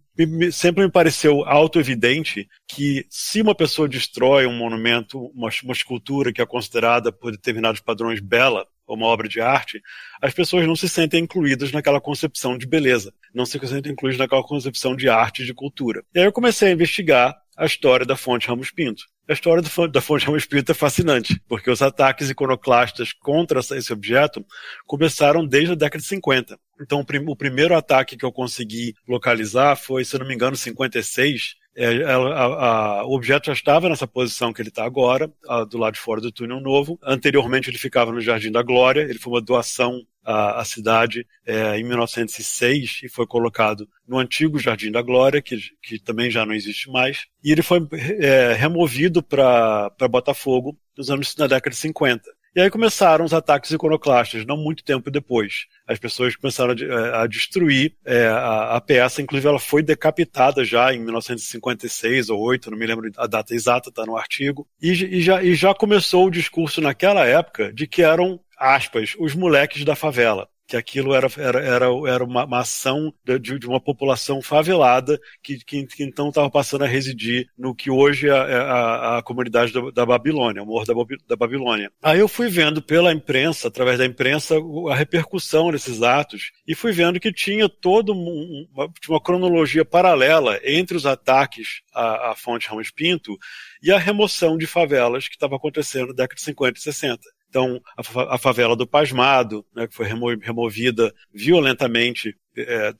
sempre 0.52 0.84
me 0.84 0.90
pareceu 0.90 1.44
auto-evidente 1.44 2.48
que 2.68 3.06
se 3.08 3.40
uma 3.40 3.54
pessoa 3.54 3.88
destrói 3.88 4.46
um 4.46 4.56
monumento, 4.56 5.18
uma, 5.34 5.48
uma 5.62 5.72
escultura 5.72 6.32
que 6.32 6.42
é 6.42 6.46
considerada 6.46 7.12
por 7.12 7.30
determinados 7.30 7.80
padrões 7.80 8.20
bela, 8.20 8.66
ou 8.86 8.96
uma 8.96 9.06
obra 9.06 9.28
de 9.28 9.40
arte, 9.40 9.80
as 10.20 10.34
pessoas 10.34 10.66
não 10.66 10.74
se 10.74 10.88
sentem 10.88 11.22
incluídas 11.22 11.70
naquela 11.70 12.00
concepção 12.00 12.58
de 12.58 12.66
beleza, 12.66 13.14
não 13.32 13.46
se 13.46 13.56
sentem 13.60 13.92
incluídas 13.92 14.18
naquela 14.18 14.42
concepção 14.42 14.96
de 14.96 15.08
arte 15.08 15.42
e 15.42 15.46
de 15.46 15.54
cultura. 15.54 16.02
E 16.12 16.18
aí 16.18 16.24
eu 16.24 16.32
comecei 16.32 16.68
a 16.68 16.72
investigar 16.72 17.36
a 17.56 17.66
história 17.66 18.04
da 18.04 18.16
fonte 18.16 18.48
Ramos 18.48 18.72
Pinto. 18.72 19.04
A 19.30 19.32
história 19.32 19.62
da 19.62 20.00
fonte 20.00 20.26
Pinto 20.48 20.72
é 20.72 20.74
fascinante, 20.74 21.40
porque 21.46 21.70
os 21.70 21.80
ataques 21.80 22.30
iconoclastas 22.30 23.12
contra 23.12 23.60
esse 23.60 23.92
objeto 23.92 24.44
começaram 24.84 25.46
desde 25.46 25.70
a 25.70 25.76
década 25.76 26.02
de 26.02 26.08
50. 26.08 26.58
Então, 26.80 27.06
o 27.28 27.36
primeiro 27.36 27.76
ataque 27.76 28.16
que 28.16 28.24
eu 28.24 28.32
consegui 28.32 28.92
localizar 29.06 29.76
foi, 29.76 30.04
se 30.04 30.18
não 30.18 30.26
me 30.26 30.34
engano, 30.34 30.56
56, 30.56 31.54
é, 31.76 32.04
a, 32.04 32.14
a, 32.16 33.04
o 33.06 33.14
objeto 33.14 33.46
já 33.46 33.52
estava 33.52 33.88
nessa 33.88 34.06
posição 34.06 34.52
que 34.52 34.60
ele 34.60 34.68
está 34.70 34.84
agora, 34.84 35.32
a, 35.48 35.64
do 35.64 35.78
lado 35.78 35.94
de 35.94 36.00
fora 36.00 36.20
do 36.20 36.32
túnel 36.32 36.60
novo. 36.60 36.98
Anteriormente 37.02 37.70
ele 37.70 37.78
ficava 37.78 38.12
no 38.12 38.20
Jardim 38.20 38.50
da 38.50 38.62
Glória, 38.62 39.02
ele 39.02 39.18
foi 39.18 39.32
uma 39.34 39.40
doação 39.40 40.02
à, 40.24 40.60
à 40.60 40.64
cidade 40.64 41.26
é, 41.46 41.78
em 41.78 41.84
1906 41.84 43.00
e 43.04 43.08
foi 43.08 43.26
colocado 43.26 43.88
no 44.06 44.18
antigo 44.18 44.58
Jardim 44.58 44.90
da 44.90 45.02
Glória, 45.02 45.40
que, 45.40 45.56
que 45.82 45.98
também 45.98 46.30
já 46.30 46.44
não 46.44 46.54
existe 46.54 46.90
mais. 46.90 47.26
E 47.42 47.52
ele 47.52 47.62
foi 47.62 47.86
é, 48.18 48.52
removido 48.54 49.22
para 49.22 49.90
Botafogo 50.10 50.76
nos 50.96 51.10
anos, 51.10 51.34
na 51.36 51.46
década 51.46 51.70
de 51.70 51.76
50. 51.76 52.22
E 52.54 52.60
aí 52.60 52.68
começaram 52.68 53.24
os 53.24 53.32
ataques 53.32 53.70
iconoclastas, 53.70 54.44
não 54.44 54.56
muito 54.56 54.82
tempo 54.82 55.08
depois. 55.08 55.66
As 55.86 56.00
pessoas 56.00 56.34
começaram 56.34 56.74
a, 56.90 57.22
a 57.22 57.26
destruir 57.28 57.94
é, 58.04 58.26
a, 58.26 58.76
a, 58.76 58.80
peça, 58.80 59.22
inclusive 59.22 59.48
ela 59.48 59.58
foi 59.60 59.82
decapitada 59.82 60.64
já 60.64 60.92
em 60.92 60.98
1956 60.98 62.28
ou 62.28 62.40
8, 62.40 62.70
não 62.70 62.78
me 62.78 62.86
lembro 62.86 63.08
a 63.16 63.26
data 63.28 63.54
exata, 63.54 63.88
está 63.88 64.04
no 64.04 64.16
artigo. 64.16 64.66
E, 64.82 64.90
e, 64.90 65.20
já, 65.20 65.42
e 65.42 65.54
já 65.54 65.72
começou 65.72 66.26
o 66.26 66.30
discurso 66.30 66.80
naquela 66.80 67.24
época 67.24 67.72
de 67.72 67.86
que 67.86 68.02
eram, 68.02 68.40
aspas, 68.58 69.14
os 69.18 69.34
moleques 69.34 69.84
da 69.84 69.94
favela 69.94 70.48
que 70.70 70.76
aquilo 70.76 71.12
era, 71.12 71.26
era, 71.36 71.60
era, 71.60 71.86
era 72.06 72.24
uma, 72.24 72.44
uma 72.44 72.60
ação 72.60 73.12
de, 73.24 73.58
de, 73.58 73.66
uma 73.66 73.80
população 73.80 74.40
favelada 74.40 75.18
que, 75.42 75.58
que, 75.64 75.84
que 75.84 76.04
então 76.04 76.28
estava 76.28 76.48
passando 76.48 76.84
a 76.84 76.86
residir 76.86 77.48
no 77.58 77.74
que 77.74 77.90
hoje 77.90 78.28
é, 78.28 78.32
é 78.32 78.54
a, 78.54 79.18
a, 79.18 79.22
comunidade 79.22 79.72
da, 79.72 79.90
da, 79.90 80.06
Babilônia, 80.06 80.62
o 80.62 80.66
morro 80.66 80.84
da, 80.84 80.94
da 81.26 81.34
Babilônia. 81.34 81.90
Aí 82.00 82.20
eu 82.20 82.28
fui 82.28 82.48
vendo 82.48 82.80
pela 82.80 83.12
imprensa, 83.12 83.66
através 83.66 83.98
da 83.98 84.06
imprensa, 84.06 84.54
a 84.88 84.94
repercussão 84.94 85.72
desses 85.72 86.04
atos 86.04 86.52
e 86.64 86.72
fui 86.72 86.92
vendo 86.92 87.18
que 87.18 87.32
tinha 87.32 87.68
todo 87.68 88.12
um, 88.12 88.68
uma, 88.72 88.88
uma 89.08 89.20
cronologia 89.20 89.84
paralela 89.84 90.60
entre 90.62 90.96
os 90.96 91.04
ataques 91.04 91.82
à, 91.92 92.30
à 92.30 92.36
fonte 92.36 92.68
Ramos 92.68 92.92
Pinto 92.92 93.36
e 93.82 93.90
a 93.90 93.98
remoção 93.98 94.56
de 94.56 94.68
favelas 94.68 95.26
que 95.26 95.34
estava 95.34 95.56
acontecendo 95.56 96.08
na 96.08 96.14
década 96.14 96.36
de 96.36 96.42
50 96.42 96.78
e 96.78 96.82
60. 96.82 97.39
Então, 97.50 97.80
a, 97.96 98.38
favela 98.38 98.76
do 98.76 98.86
Pasmado, 98.86 99.66
né, 99.74 99.88
que 99.88 99.94
foi 99.94 100.06
removida 100.06 101.12
violentamente 101.34 102.36
é, 102.56 102.92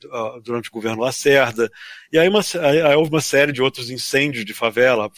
durante 0.43 0.69
o 0.69 0.71
governo 0.71 1.01
Lacerda. 1.01 1.69
E 2.11 2.17
aí, 2.17 2.27
uma, 2.27 2.41
aí, 2.61 2.95
houve 2.95 3.11
uma 3.11 3.21
série 3.21 3.51
de 3.51 3.61
outros 3.61 3.89
incêndios 3.89 4.45
de 4.45 4.53
favela, 4.53 5.09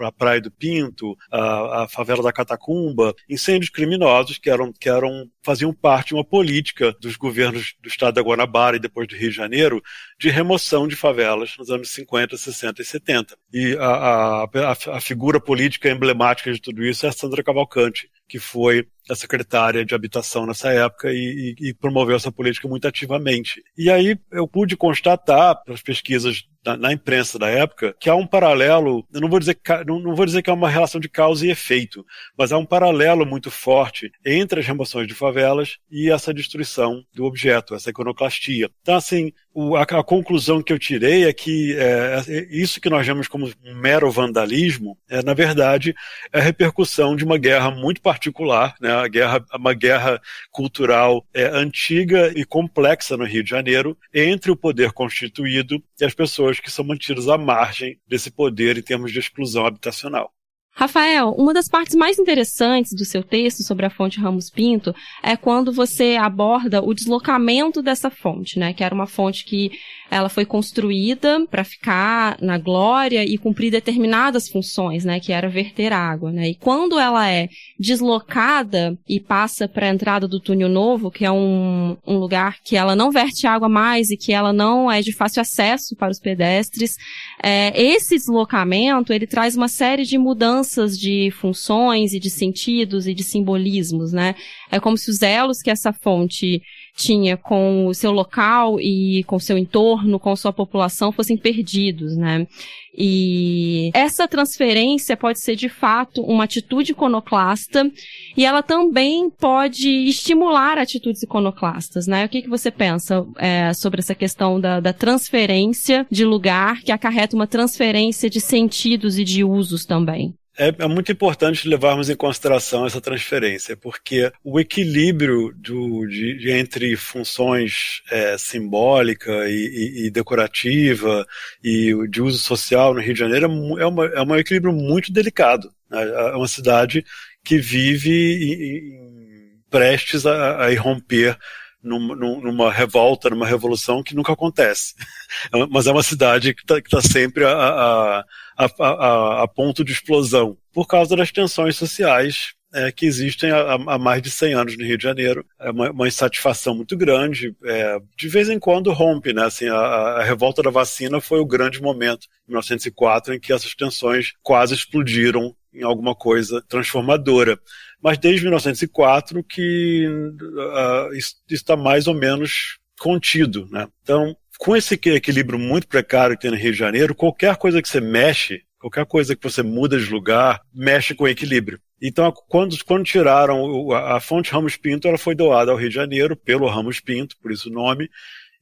a 0.00 0.12
Praia 0.12 0.40
do 0.40 0.50
Pinto, 0.50 1.16
a, 1.30 1.84
a, 1.84 1.88
favela 1.88 2.22
da 2.22 2.32
Catacumba, 2.32 3.14
incêndios 3.28 3.70
criminosos 3.70 4.38
que 4.38 4.50
eram, 4.50 4.72
que 4.72 4.88
eram 4.88 5.30
faziam 5.42 5.72
parte 5.72 6.08
de 6.08 6.14
uma 6.14 6.24
política 6.24 6.94
dos 7.00 7.16
governos 7.16 7.74
do 7.80 7.88
estado 7.88 8.14
da 8.14 8.22
Guanabara 8.22 8.76
e 8.76 8.80
depois 8.80 9.08
do 9.08 9.16
Rio 9.16 9.30
de 9.30 9.36
Janeiro 9.36 9.82
de 10.18 10.30
remoção 10.30 10.86
de 10.86 10.94
favelas 10.94 11.54
nos 11.58 11.70
anos 11.70 11.90
50, 11.90 12.36
60 12.36 12.80
e 12.80 12.84
70. 12.84 13.36
E 13.52 13.76
a, 13.78 14.44
a, 14.44 14.96
a 14.96 15.00
figura 15.00 15.40
política 15.40 15.90
emblemática 15.90 16.52
de 16.52 16.60
tudo 16.60 16.84
isso 16.84 17.04
é 17.04 17.08
a 17.08 17.12
Sandra 17.12 17.42
Cavalcante, 17.42 18.08
que 18.32 18.38
foi 18.38 18.88
a 19.10 19.14
secretária 19.14 19.84
de 19.84 19.94
habitação 19.94 20.46
nessa 20.46 20.72
época 20.72 21.10
e, 21.10 21.56
e, 21.58 21.68
e, 21.68 21.74
promoveu 21.74 22.16
essa 22.16 22.30
política 22.30 22.68
muito 22.68 22.86
ativamente. 22.86 23.62
E 23.76 23.90
aí 23.90 24.16
eu 24.30 24.46
pude 24.46 24.76
constatar, 24.76 25.62
pelas 25.64 25.82
pesquisas 25.82 26.44
na, 26.64 26.76
na, 26.76 26.92
imprensa 26.92 27.38
da 27.38 27.48
época, 27.48 27.94
que 27.98 28.08
há 28.08 28.14
um 28.14 28.26
paralelo, 28.26 29.04
eu 29.12 29.20
não 29.20 29.28
vou, 29.28 29.40
dizer, 29.40 29.58
não, 29.86 29.98
não 29.98 30.14
vou 30.14 30.24
dizer 30.24 30.42
que 30.42 30.50
é 30.50 30.52
uma 30.52 30.68
relação 30.68 31.00
de 31.00 31.08
causa 31.08 31.46
e 31.46 31.50
efeito, 31.50 32.04
mas 32.38 32.52
há 32.52 32.58
um 32.58 32.64
paralelo 32.64 33.26
muito 33.26 33.50
forte 33.50 34.10
entre 34.24 34.60
as 34.60 34.66
remoções 34.66 35.08
de 35.08 35.14
favelas 35.14 35.78
e 35.90 36.10
essa 36.10 36.32
destruição 36.32 37.04
do 37.12 37.24
objeto, 37.24 37.74
essa 37.74 37.90
iconoclastia. 37.90 38.70
Então, 38.80 38.94
assim, 38.94 39.32
o, 39.52 39.76
a, 39.76 39.82
a, 39.82 40.04
conclusão 40.04 40.62
que 40.62 40.72
eu 40.72 40.78
tirei 40.78 41.24
é 41.24 41.32
que 41.32 41.76
é, 41.76 42.22
é, 42.26 42.46
isso 42.50 42.80
que 42.80 42.88
nós 42.88 43.06
vemos 43.06 43.28
como 43.28 43.50
mero 43.74 44.10
vandalismo 44.10 44.96
é, 45.08 45.22
na 45.22 45.34
verdade, 45.34 45.94
é 46.32 46.38
a 46.38 46.42
repercussão 46.42 47.16
de 47.16 47.24
uma 47.24 47.38
guerra 47.38 47.70
muito 47.70 48.00
particular, 48.00 48.74
né, 48.80 48.91
a 49.00 49.08
guerra, 49.08 49.44
uma 49.54 49.74
guerra 49.74 50.20
cultural 50.50 51.26
é, 51.34 51.44
antiga 51.46 52.32
e 52.36 52.44
complexa 52.44 53.16
no 53.16 53.24
Rio 53.24 53.42
de 53.42 53.50
Janeiro 53.50 53.96
entre 54.12 54.50
o 54.50 54.56
poder 54.56 54.92
constituído 54.92 55.82
e 56.00 56.04
as 56.04 56.14
pessoas 56.14 56.60
que 56.60 56.70
são 56.70 56.84
mantidas 56.84 57.28
à 57.28 57.36
margem 57.36 57.98
desse 58.06 58.30
poder 58.30 58.78
em 58.78 58.82
termos 58.82 59.12
de 59.12 59.18
exclusão 59.18 59.66
habitacional. 59.66 60.32
Rafael, 60.74 61.34
uma 61.36 61.52
das 61.52 61.68
partes 61.68 61.94
mais 61.94 62.18
interessantes 62.18 62.94
do 62.94 63.04
seu 63.04 63.22
texto 63.22 63.62
sobre 63.62 63.84
a 63.84 63.90
fonte 63.90 64.18
Ramos 64.18 64.48
Pinto 64.48 64.94
é 65.22 65.36
quando 65.36 65.70
você 65.70 66.16
aborda 66.16 66.82
o 66.82 66.94
deslocamento 66.94 67.82
dessa 67.82 68.08
fonte, 68.08 68.58
né? 68.58 68.72
Que 68.72 68.82
era 68.82 68.94
uma 68.94 69.06
fonte 69.06 69.44
que 69.44 69.70
ela 70.10 70.30
foi 70.30 70.46
construída 70.46 71.46
para 71.46 71.62
ficar 71.62 72.38
na 72.40 72.56
glória 72.56 73.22
e 73.22 73.36
cumprir 73.36 73.70
determinadas 73.70 74.48
funções, 74.48 75.04
né? 75.04 75.20
Que 75.20 75.30
era 75.30 75.46
verter 75.46 75.92
água, 75.92 76.32
né? 76.32 76.48
E 76.48 76.54
quando 76.54 76.98
ela 76.98 77.28
é 77.28 77.50
deslocada 77.78 78.98
e 79.06 79.20
passa 79.20 79.68
para 79.68 79.86
a 79.86 79.90
entrada 79.90 80.26
do 80.26 80.40
túnel 80.40 80.70
novo, 80.70 81.10
que 81.10 81.24
é 81.24 81.30
um, 81.30 81.98
um 82.06 82.16
lugar 82.16 82.56
que 82.64 82.76
ela 82.76 82.96
não 82.96 83.10
verte 83.10 83.46
água 83.46 83.68
mais 83.68 84.10
e 84.10 84.16
que 84.16 84.32
ela 84.32 84.54
não 84.54 84.90
é 84.90 85.02
de 85.02 85.12
fácil 85.12 85.42
acesso 85.42 85.94
para 85.96 86.10
os 86.10 86.18
pedestres, 86.18 86.96
é, 87.42 87.78
esse 87.80 88.16
deslocamento 88.16 89.12
ele 89.12 89.26
traz 89.26 89.54
uma 89.54 89.68
série 89.68 90.04
de 90.04 90.16
mudanças 90.16 90.61
de 90.98 91.30
funções 91.32 92.12
e 92.12 92.20
de 92.20 92.30
sentidos 92.30 93.06
e 93.06 93.14
de 93.14 93.22
simbolismos, 93.22 94.12
né? 94.12 94.34
É 94.70 94.78
como 94.80 94.96
se 94.96 95.10
os 95.10 95.22
elos 95.22 95.60
que 95.60 95.70
essa 95.70 95.92
fonte 95.92 96.62
tinha 96.96 97.36
com 97.36 97.86
o 97.86 97.94
seu 97.94 98.12
local 98.12 98.78
e 98.80 99.24
com 99.24 99.36
o 99.36 99.40
seu 99.40 99.56
entorno, 99.56 100.20
com 100.20 100.36
sua 100.36 100.52
população, 100.52 101.12
fossem 101.12 101.36
perdidos, 101.36 102.16
né? 102.16 102.46
E 102.94 103.90
essa 103.94 104.28
transferência 104.28 105.16
pode 105.16 105.40
ser 105.40 105.56
de 105.56 105.68
fato 105.68 106.20
uma 106.22 106.44
atitude 106.44 106.92
iconoclasta 106.92 107.90
e 108.36 108.44
ela 108.44 108.62
também 108.62 109.30
pode 109.30 109.88
estimular 109.88 110.76
atitudes 110.76 111.22
iconoclastas, 111.22 112.06
né? 112.06 112.26
O 112.26 112.28
que, 112.28 112.42
que 112.42 112.50
você 112.50 112.70
pensa 112.70 113.24
é, 113.38 113.72
sobre 113.72 114.00
essa 114.00 114.14
questão 114.14 114.60
da, 114.60 114.78
da 114.78 114.92
transferência 114.92 116.06
de 116.10 116.24
lugar 116.24 116.82
que 116.82 116.92
acarreta 116.92 117.34
uma 117.34 117.46
transferência 117.46 118.28
de 118.28 118.40
sentidos 118.40 119.18
e 119.18 119.24
de 119.24 119.42
usos 119.42 119.86
também? 119.86 120.34
É, 120.58 120.68
é, 120.68 120.86
muito 120.86 121.10
importante 121.10 121.66
levarmos 121.66 122.10
em 122.10 122.16
consideração 122.16 122.84
essa 122.84 123.00
transferência, 123.00 123.74
porque 123.74 124.30
o 124.44 124.60
equilíbrio 124.60 125.50
do, 125.56 126.06
de, 126.06 126.36
de 126.36 126.50
entre 126.50 126.94
funções 126.94 128.02
é, 128.10 128.36
simbólica 128.36 129.48
e, 129.48 129.54
e, 129.54 130.06
e, 130.06 130.10
decorativa 130.10 131.26
e 131.64 131.94
de 132.08 132.20
uso 132.20 132.38
social 132.38 132.92
no 132.92 133.00
Rio 133.00 133.14
de 133.14 133.20
Janeiro 133.20 133.46
é, 133.78 133.86
uma, 133.86 134.06
é 134.06 134.20
um 134.20 134.36
equilíbrio 134.36 134.74
muito 134.74 135.10
delicado. 135.10 135.72
Né? 135.90 136.02
É 136.02 136.36
uma 136.36 136.48
cidade 136.48 137.02
que 137.42 137.56
vive 137.56 138.10
em, 138.10 138.52
em, 138.52 139.60
prestes 139.70 140.26
a, 140.26 140.66
a 140.66 140.70
irromper 140.70 141.38
numa, 141.82 142.14
numa, 142.14 142.70
revolta, 142.70 143.30
numa 143.30 143.46
revolução 143.46 144.02
que 144.02 144.14
nunca 144.14 144.32
acontece. 144.32 144.94
É 145.50 145.66
Mas 145.70 145.86
é 145.86 145.92
uma 145.92 146.02
cidade 146.02 146.52
que 146.54 146.60
está 146.60 146.78
tá 146.78 147.00
sempre 147.00 147.42
a, 147.42 147.50
a 147.50 148.24
a, 148.56 148.66
a, 148.78 149.42
a 149.42 149.48
ponto 149.48 149.84
de 149.84 149.92
explosão, 149.92 150.56
por 150.72 150.86
causa 150.86 151.16
das 151.16 151.30
tensões 151.30 151.76
sociais 151.76 152.54
é, 152.74 152.90
que 152.90 153.04
existem 153.06 153.50
há, 153.50 153.74
há, 153.74 153.98
mais 153.98 154.22
de 154.22 154.30
100 154.30 154.54
anos 154.54 154.78
no 154.78 154.84
Rio 154.84 154.96
de 154.96 155.04
Janeiro. 155.04 155.44
É 155.60 155.70
uma, 155.70 155.90
uma 155.90 156.08
insatisfação 156.08 156.74
muito 156.74 156.96
grande. 156.96 157.54
É, 157.64 157.98
de 158.16 158.28
vez 158.28 158.48
em 158.48 158.58
quando 158.58 158.92
rompe, 158.92 159.32
né? 159.32 159.44
Assim, 159.44 159.68
a, 159.68 159.76
a, 159.76 160.22
revolta 160.22 160.62
da 160.62 160.70
vacina 160.70 161.20
foi 161.20 161.40
o 161.40 161.46
grande 161.46 161.82
momento, 161.82 162.26
em 162.48 162.52
1904, 162.52 163.34
em 163.34 163.40
que 163.40 163.52
essas 163.52 163.74
tensões 163.74 164.32
quase 164.42 164.74
explodiram 164.74 165.54
em 165.72 165.82
alguma 165.82 166.14
coisa 166.14 166.62
transformadora. 166.68 167.58
Mas 168.02 168.18
desde 168.18 168.42
1904 168.42 169.44
que 169.44 170.06
uh, 170.08 171.14
isso 171.14 171.36
está 171.50 171.76
mais 171.76 172.06
ou 172.06 172.14
menos 172.14 172.78
contido, 172.98 173.66
né? 173.70 173.88
Então, 174.02 174.36
com 174.58 174.76
esse 174.76 174.94
equilíbrio 174.94 175.58
muito 175.58 175.88
precário 175.88 176.36
que 176.36 176.42
tem 176.42 176.50
no 176.50 176.56
Rio 176.56 176.72
de 176.72 176.78
Janeiro, 176.78 177.14
qualquer 177.14 177.56
coisa 177.56 177.82
que 177.82 177.88
você 177.88 178.00
mexe, 178.00 178.62
qualquer 178.78 179.06
coisa 179.06 179.34
que 179.34 179.42
você 179.42 179.62
muda 179.62 179.98
de 179.98 180.10
lugar, 180.10 180.60
mexe 180.72 181.14
com 181.14 181.24
o 181.24 181.28
equilíbrio. 181.28 181.80
Então, 182.00 182.32
quando, 182.48 182.76
quando 182.84 183.04
tiraram 183.04 183.92
a, 183.92 184.18
fonte 184.18 184.50
Ramos 184.50 184.76
Pinto, 184.76 185.06
ela 185.06 185.16
foi 185.16 185.36
doada 185.36 185.70
ao 185.70 185.76
Rio 185.76 185.88
de 185.88 185.94
Janeiro 185.94 186.36
pelo 186.36 186.66
Ramos 186.66 186.98
Pinto, 186.98 187.36
por 187.40 187.52
isso 187.52 187.70
o 187.70 187.72
nome, 187.72 188.10